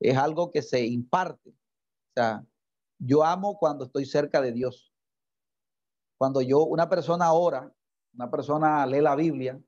[0.00, 1.50] es algo que se imparte.
[1.50, 2.46] O sea,
[2.98, 4.92] yo amo cuando estoy cerca de Dios.
[6.18, 7.72] Cuando yo, una persona ora,
[8.14, 9.60] una persona lee la Biblia,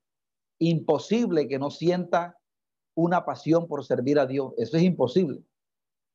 [0.59, 2.39] imposible que no sienta
[2.95, 4.55] una pasión por servir a Dios.
[4.57, 5.43] Eso es imposible.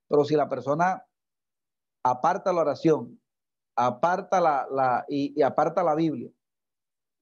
[0.07, 1.05] Pero si la persona
[2.03, 3.19] aparta la oración,
[3.75, 6.29] aparta la, la y, aparta la Biblia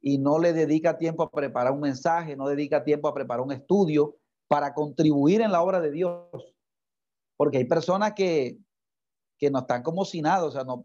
[0.01, 3.51] y no le dedica tiempo a preparar un mensaje, no dedica tiempo a preparar un
[3.51, 4.15] estudio
[4.47, 6.27] para contribuir en la obra de Dios,
[7.37, 8.57] porque hay personas que,
[9.37, 10.83] que no están como si nada, o sea, no,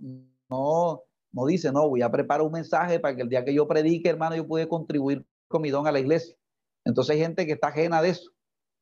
[0.48, 3.66] no, no dicen, no, voy a preparar un mensaje para que el día que yo
[3.66, 6.36] predique, hermano, yo pueda contribuir con mi don a la iglesia.
[6.84, 8.30] Entonces hay gente que está ajena de eso.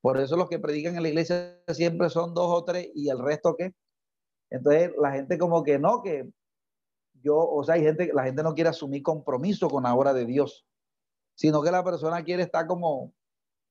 [0.03, 3.19] Por eso los que predican en la iglesia siempre son dos o tres y el
[3.19, 3.73] resto qué.
[4.55, 6.31] Entonces la gente como que no, que
[7.23, 10.27] yo, o sea, hay gente, la gente no quiere asumir compromiso con la obra de
[10.27, 10.65] Dios,
[11.35, 13.13] sino que la persona quiere estar como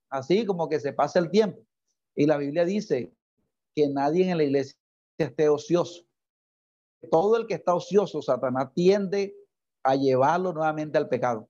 [0.09, 1.61] así, como que se pase el tiempo.
[2.15, 3.13] Y la Biblia dice,
[3.73, 4.77] que nadie en la iglesia
[5.17, 6.03] esté ocioso.
[7.09, 9.36] Todo el que está ocioso, Satanás tiende
[9.84, 11.49] a llevarlo nuevamente al pecado.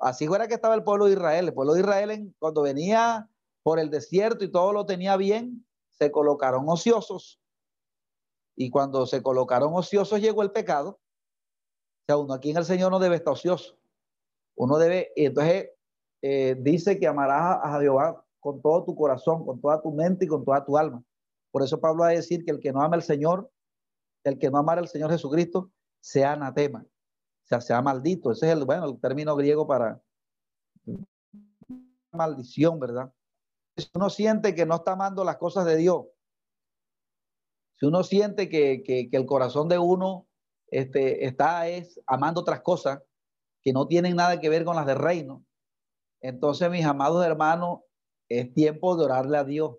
[0.00, 1.48] Así fuera que estaba el pueblo de Israel.
[1.48, 3.28] El pueblo de Israel, cuando venía
[3.62, 7.40] por el desierto y todo lo tenía bien, se colocaron ociosos.
[8.60, 10.90] Y cuando se colocaron ociosos, llegó el pecado.
[10.90, 13.78] O sea, uno aquí en el Señor no debe estar ocioso.
[14.56, 15.70] Uno debe, y entonces
[16.22, 20.28] eh, dice que amarás a Jehová con todo tu corazón, con toda tu mente y
[20.28, 21.04] con toda tu alma.
[21.52, 23.48] Por eso Pablo va a decir que el que no ama al Señor,
[24.24, 28.32] el que no amara al Señor Jesucristo, sea anatema, o sea, sea maldito.
[28.32, 30.02] Ese es el, bueno, el término griego para
[32.10, 33.12] maldición, ¿verdad?
[33.94, 36.06] Uno siente que no está amando las cosas de Dios,
[37.78, 40.26] si uno siente que, el corazón de uno
[40.70, 43.02] este, está es amando otras cosas
[43.62, 45.44] que no tienen nada que ver con las del reino,
[46.20, 47.80] entonces, mis amados hermanos,
[48.28, 49.76] es tiempo de orarle a Dios.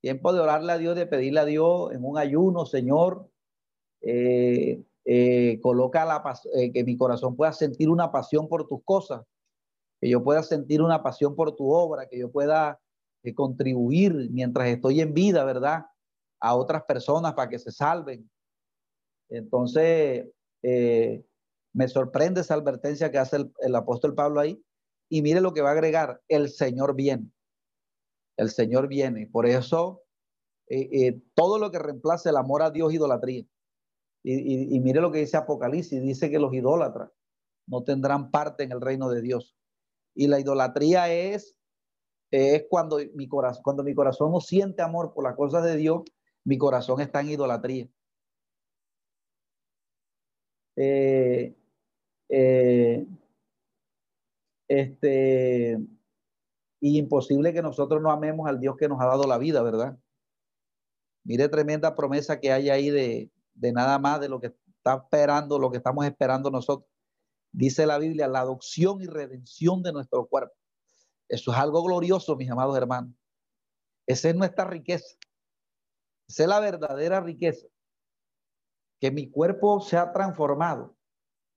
[0.00, 3.30] Tiempo de orarle a Dios, de pedirle a Dios en un ayuno, Señor,
[4.02, 6.22] eh, eh, coloca la
[6.54, 9.22] eh, que mi corazón pueda sentir una pasión por tus cosas,
[10.00, 12.80] que yo pueda sentir una pasión por tu obra, que yo pueda
[13.34, 15.86] contribuir mientras estoy en vida, ¿verdad?
[16.44, 18.30] A otras personas para que se salven.
[19.30, 20.28] Entonces,
[20.62, 21.24] eh,
[21.72, 24.62] me sorprende esa advertencia que hace el, apóstol Pablo ahí.
[25.08, 27.30] Y mire lo que va a agregar, el Señor viene.
[28.36, 29.26] El Señor viene.
[29.26, 30.02] Por eso,
[30.68, 33.46] eh, eh, todo lo que reemplace el amor a Dios, idolatría.
[34.22, 37.10] Y, mire lo que dice Apocalipsis, dice que los idólatras
[37.66, 39.56] no tendrán parte en el reino de Dios.
[40.14, 41.56] Y la idolatría es,
[42.30, 46.02] es cuando, mi corazón, cuando mi corazón no siente amor por las cosas de Dios,
[46.44, 47.88] mi corazón está en idolatría.
[50.76, 51.54] Eh,
[52.28, 53.06] eh,
[54.68, 55.78] este,
[56.80, 59.98] y imposible que nosotros no amemos al Dios que nos ha dado la vida, ¿verdad?
[61.24, 65.58] Mire tremenda promesa que hay ahí de, de nada más de lo que está esperando,
[65.58, 66.88] lo que estamos esperando nosotros.
[67.52, 70.54] Dice la Biblia, la adopción y redención de nuestro cuerpo.
[71.28, 73.14] Eso es algo glorioso, mis amados hermanos.
[74.06, 75.16] Esa es nuestra riqueza.
[76.28, 77.66] Es la verdadera riqueza.
[79.00, 80.96] Que mi cuerpo se ha transformado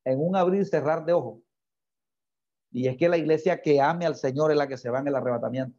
[0.03, 1.39] en un abrir y cerrar de ojos.
[2.71, 5.07] Y es que la iglesia que ame al Señor es la que se va en
[5.07, 5.77] el arrebatamiento.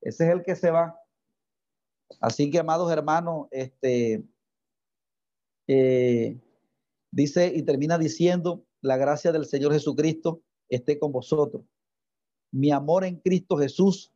[0.00, 0.98] Ese es el que se va.
[2.20, 4.24] Así que, amados hermanos, este
[5.66, 6.38] eh,
[7.10, 11.64] dice y termina diciendo, la gracia del Señor Jesucristo esté con vosotros.
[12.52, 14.12] Mi amor en Cristo Jesús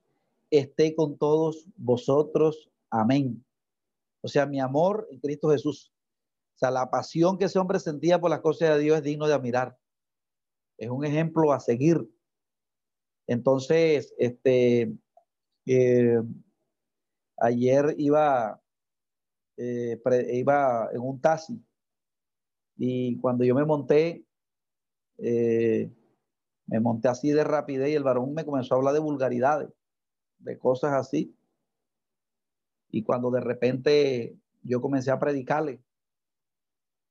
[0.51, 2.71] esté con todos vosotros.
[2.91, 3.45] Amén.
[4.23, 5.93] O sea, mi amor en Cristo Jesús.
[6.55, 9.27] O sea, la pasión que ese hombre sentía por las cosas de Dios es digno
[9.27, 9.79] de admirar.
[10.77, 12.09] Es un ejemplo a seguir.
[13.27, 14.93] Entonces, este,
[15.67, 16.21] eh,
[17.39, 18.61] ayer iba,
[19.57, 20.01] eh,
[20.33, 21.63] iba en un taxi
[22.83, 24.25] y cuando yo me monté,
[25.19, 25.93] eh,
[26.67, 29.69] me monté así de rapidez y el varón me comenzó a hablar de vulgaridades,
[30.39, 31.37] de cosas así.
[32.91, 35.81] Y cuando de repente yo comencé a predicarle,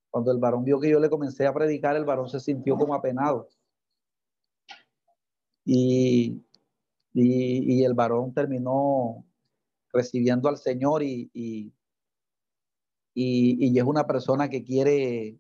[0.10, 2.96] cuando el varón vio que yo le comencé a predicar, el varón se sintió como
[2.96, 3.48] apenado.
[5.66, 6.44] Y,
[7.14, 9.24] y, el varón terminó
[9.94, 11.74] recibiendo al Señor y, y,
[13.14, 15.40] y, es una persona que quiere,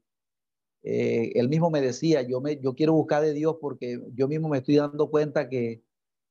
[0.83, 4.49] eh, él mismo me decía, yo, me, yo quiero buscar de Dios porque yo mismo
[4.49, 5.83] me estoy dando cuenta que,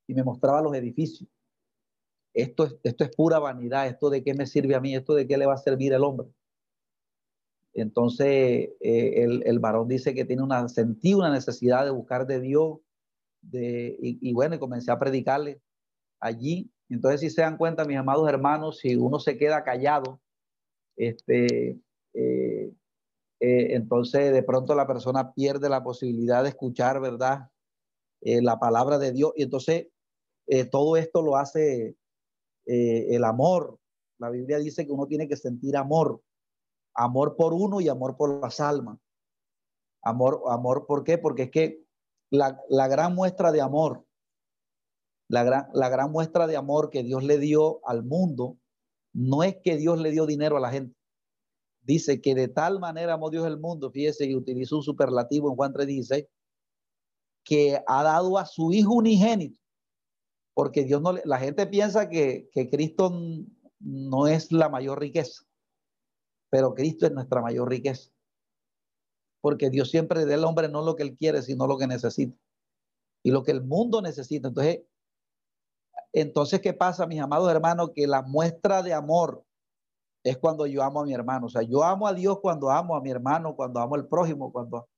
[0.07, 1.27] y me mostraba los edificios
[2.33, 5.27] esto es, esto es pura vanidad, esto de qué me sirve a mí, esto de
[5.27, 6.27] qué le va a servir el hombre.
[7.73, 12.79] Entonces, eh, el, varón dice que tiene una, sentí una necesidad de buscar de Dios,
[13.41, 15.61] de, y, bueno, y comencé a predicarle
[16.19, 16.71] allí.
[16.89, 20.19] Entonces, si se dan cuenta, mis amados hermanos, si uno se queda callado,
[20.97, 21.79] este,
[22.13, 22.73] eh,
[23.39, 27.49] eh, entonces de pronto la persona pierde la posibilidad de escuchar, ¿verdad?
[28.21, 29.31] la palabra de Dios.
[29.37, 29.87] Y entonces
[30.71, 31.95] todo esto lo hace
[32.69, 33.79] eh, el amor.
[34.19, 36.21] La Biblia dice que uno tiene que sentir amor,
[36.93, 38.99] amor por uno y amor por las almas.
[40.03, 41.17] Amor, amor, ¿por qué?
[41.17, 41.83] Porque es que
[42.29, 44.05] la, gran muestra de amor,
[45.29, 48.59] la gran, la gran muestra de amor que Dios le dio al mundo,
[49.13, 50.95] no es que Dios le dio dinero a la gente.
[51.81, 55.55] Dice que de tal manera amó Dios el mundo, fíjese y utilizó un superlativo en
[55.55, 56.27] Juan 3:16,
[57.43, 59.58] que ha dado a su Hijo unigénito
[60.59, 63.13] porque Dios no, la gente piensa que, Cristo
[63.79, 65.45] no es la mayor riqueza,
[66.49, 68.11] pero Cristo es nuestra mayor riqueza.
[69.39, 72.37] Porque Dios siempre da al hombre no lo que él quiere, sino lo que necesita.
[73.23, 74.49] Y lo que el mundo necesita.
[74.49, 74.81] Entonces,
[76.11, 77.91] entonces ¿qué pasa, mis amados hermanos?
[77.95, 79.45] Que la muestra de amor
[80.25, 81.45] es cuando yo amo a mi hermano.
[81.45, 84.51] O sea, yo amo a Dios cuando amo a mi hermano, cuando amo al prójimo,
[84.51, 84.89] cuando,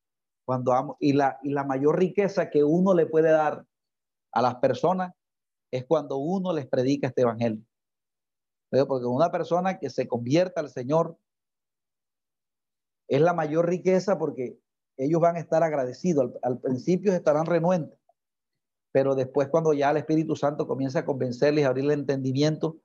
[0.44, 0.98] cuando amo.
[1.00, 3.64] Y la, y la mayor riqueza que uno le puede dar
[4.32, 5.14] a las personas
[5.72, 7.64] es cuando uno les predica este evangelio.
[8.70, 11.18] Porque una persona que se convierta al Señor
[13.08, 14.58] es la mayor riqueza porque
[14.98, 16.32] ellos van a estar agradecidos.
[16.42, 18.00] Al, principio estarán renuentes,
[18.94, 22.78] pero después cuando ya el Espíritu Santo comienza a convencerles, a abrirle entendimiento,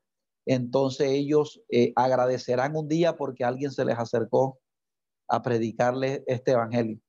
[0.46, 4.58] entonces ellos eh, agradecerán un día porque alguien se les acercó
[5.28, 7.00] a predicarles este evangelio.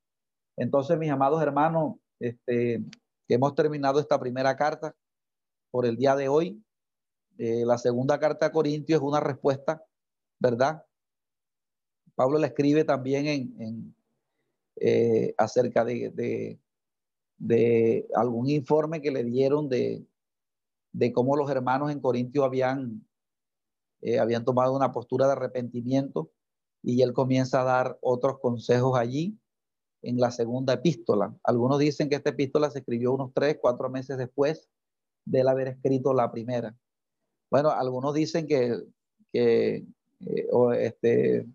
[0.58, 2.84] Entonces, mis amados hermanos, este,
[3.28, 4.96] hemos terminado esta primera carta
[5.72, 6.64] por el día de hoy.
[7.38, 9.86] Eh, la segunda carta a Corintios es una respuesta,
[10.40, 10.84] ¿verdad?
[12.16, 13.96] Pablo le escribe también en,
[14.78, 16.60] eh, acerca de,
[18.16, 20.08] algún informe que le dieron de,
[21.14, 23.08] cómo los hermanos en Corintios habían,
[24.02, 26.32] eh, habían tomado una postura de arrepentimiento
[26.82, 29.38] y él comienza a dar otros consejos allí
[30.02, 31.36] en la segunda epístola.
[31.44, 34.68] Algunos dicen que esta epístola se escribió unos tres, cuatro meses después
[35.28, 36.76] de él haber escrito la primera.
[37.50, 38.82] Bueno, algunos dicen que,
[39.32, 39.86] que,
[40.26, 41.48] eh, o este,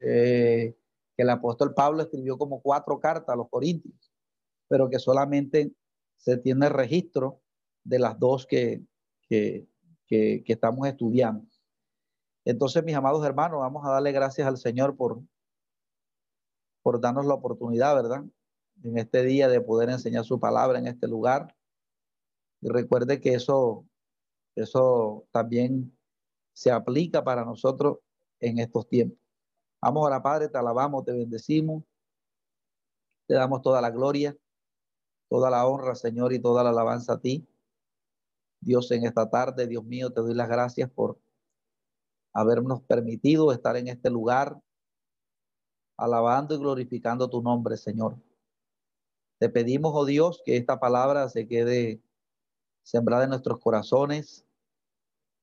[0.00, 0.76] eh,
[1.16, 4.12] que el apóstol Pablo escribió como cuatro cartas a los corintios,
[4.68, 5.72] pero que solamente
[6.16, 7.40] se tiene registro
[7.84, 8.82] de las dos que,
[9.28, 9.66] que,
[10.06, 11.46] que, que estamos estudiando.
[12.44, 15.20] Entonces, mis amados hermanos, vamos a darle gracias al Señor por,
[16.82, 18.24] por darnos la oportunidad, ¿verdad?
[18.84, 21.55] En este día de poder enseñar su palabra en este lugar.
[22.60, 23.86] Y recuerde que eso,
[24.54, 25.96] eso también
[26.52, 27.98] se aplica para nosotros
[28.40, 29.18] en estos tiempos.
[29.80, 31.84] Vamos ahora, Padre, te alabamos, te bendecimos,
[33.26, 34.36] te damos toda la gloria,
[35.28, 37.46] toda la honra, Señor, y toda la alabanza a ti.
[38.60, 41.20] Dios, en esta tarde, Dios mío, te doy las gracias por
[42.32, 44.60] habernos permitido estar en este lugar,
[45.96, 48.16] alabando y glorificando tu nombre, Señor.
[49.38, 52.02] Te pedimos, oh Dios, que esta palabra se quede
[52.86, 54.46] sembrada en nuestros corazones.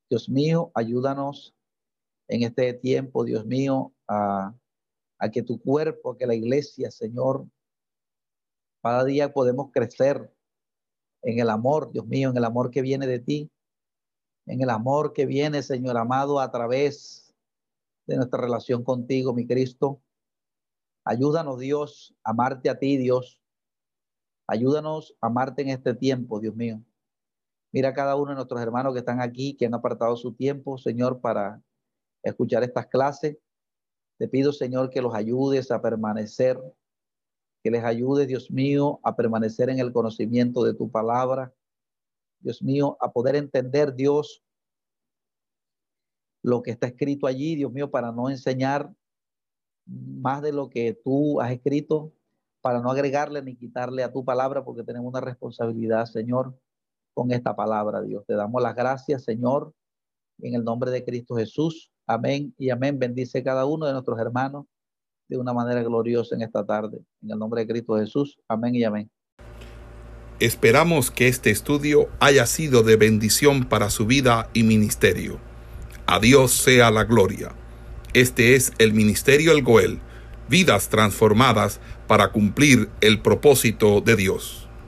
[0.09, 1.53] Dios mío, ayúdanos
[2.29, 4.55] en este tiempo, Dios mío, a,
[5.19, 7.45] a que tu cuerpo, que la iglesia, Señor,
[8.81, 10.33] cada día podemos crecer
[11.21, 13.51] en el amor, Dios mío, en el amor que viene de ti,
[14.45, 17.35] en el amor que viene, Señor amado, a través
[18.07, 20.01] de nuestra relación contigo, mi Cristo.
[21.03, 23.41] Ayúdanos, Dios, a amarte a ti, Dios.
[24.47, 26.81] Ayúdanos a amarte en este tiempo, Dios mío.
[27.73, 30.77] Mira a cada uno de nuestros hermanos que están aquí, que han apartado su tiempo,
[30.77, 31.59] Señor, para
[32.21, 33.37] escuchar estas clases.
[34.19, 36.61] Te pido, Señor, que los ayudes a permanecer
[37.63, 41.53] que les ayude, Dios mío, a permanecer en el conocimiento de tu palabra.
[42.41, 44.43] Dios mío, a poder entender, Dios,
[46.43, 48.93] lo que está escrito allí, Dios mío, para no enseñar
[49.85, 52.11] más de lo que tú has escrito,
[52.61, 56.53] para no agregarle ni quitarle a tu palabra, porque tenemos una responsabilidad, Señor,
[57.13, 58.23] con esta palabra, Dios.
[58.25, 59.73] Te damos las gracias, Señor,
[60.39, 61.91] en el nombre de Cristo Jesús.
[62.07, 62.99] Amén y amén.
[62.99, 64.65] Bendice cada uno de nuestros hermanos
[65.29, 66.99] de una manera gloriosa en esta tarde.
[67.21, 68.37] En el nombre de Cristo Jesús.
[68.47, 69.09] Amén y amén.
[70.39, 75.39] Esperamos que este estudio haya sido de bendición para su vida y ministerio.
[76.05, 77.53] A Dios sea la gloria.
[78.13, 79.99] Este es el Ministerio El Goel,
[80.49, 84.62] vidas transformadas para cumplir el propósito de Dios.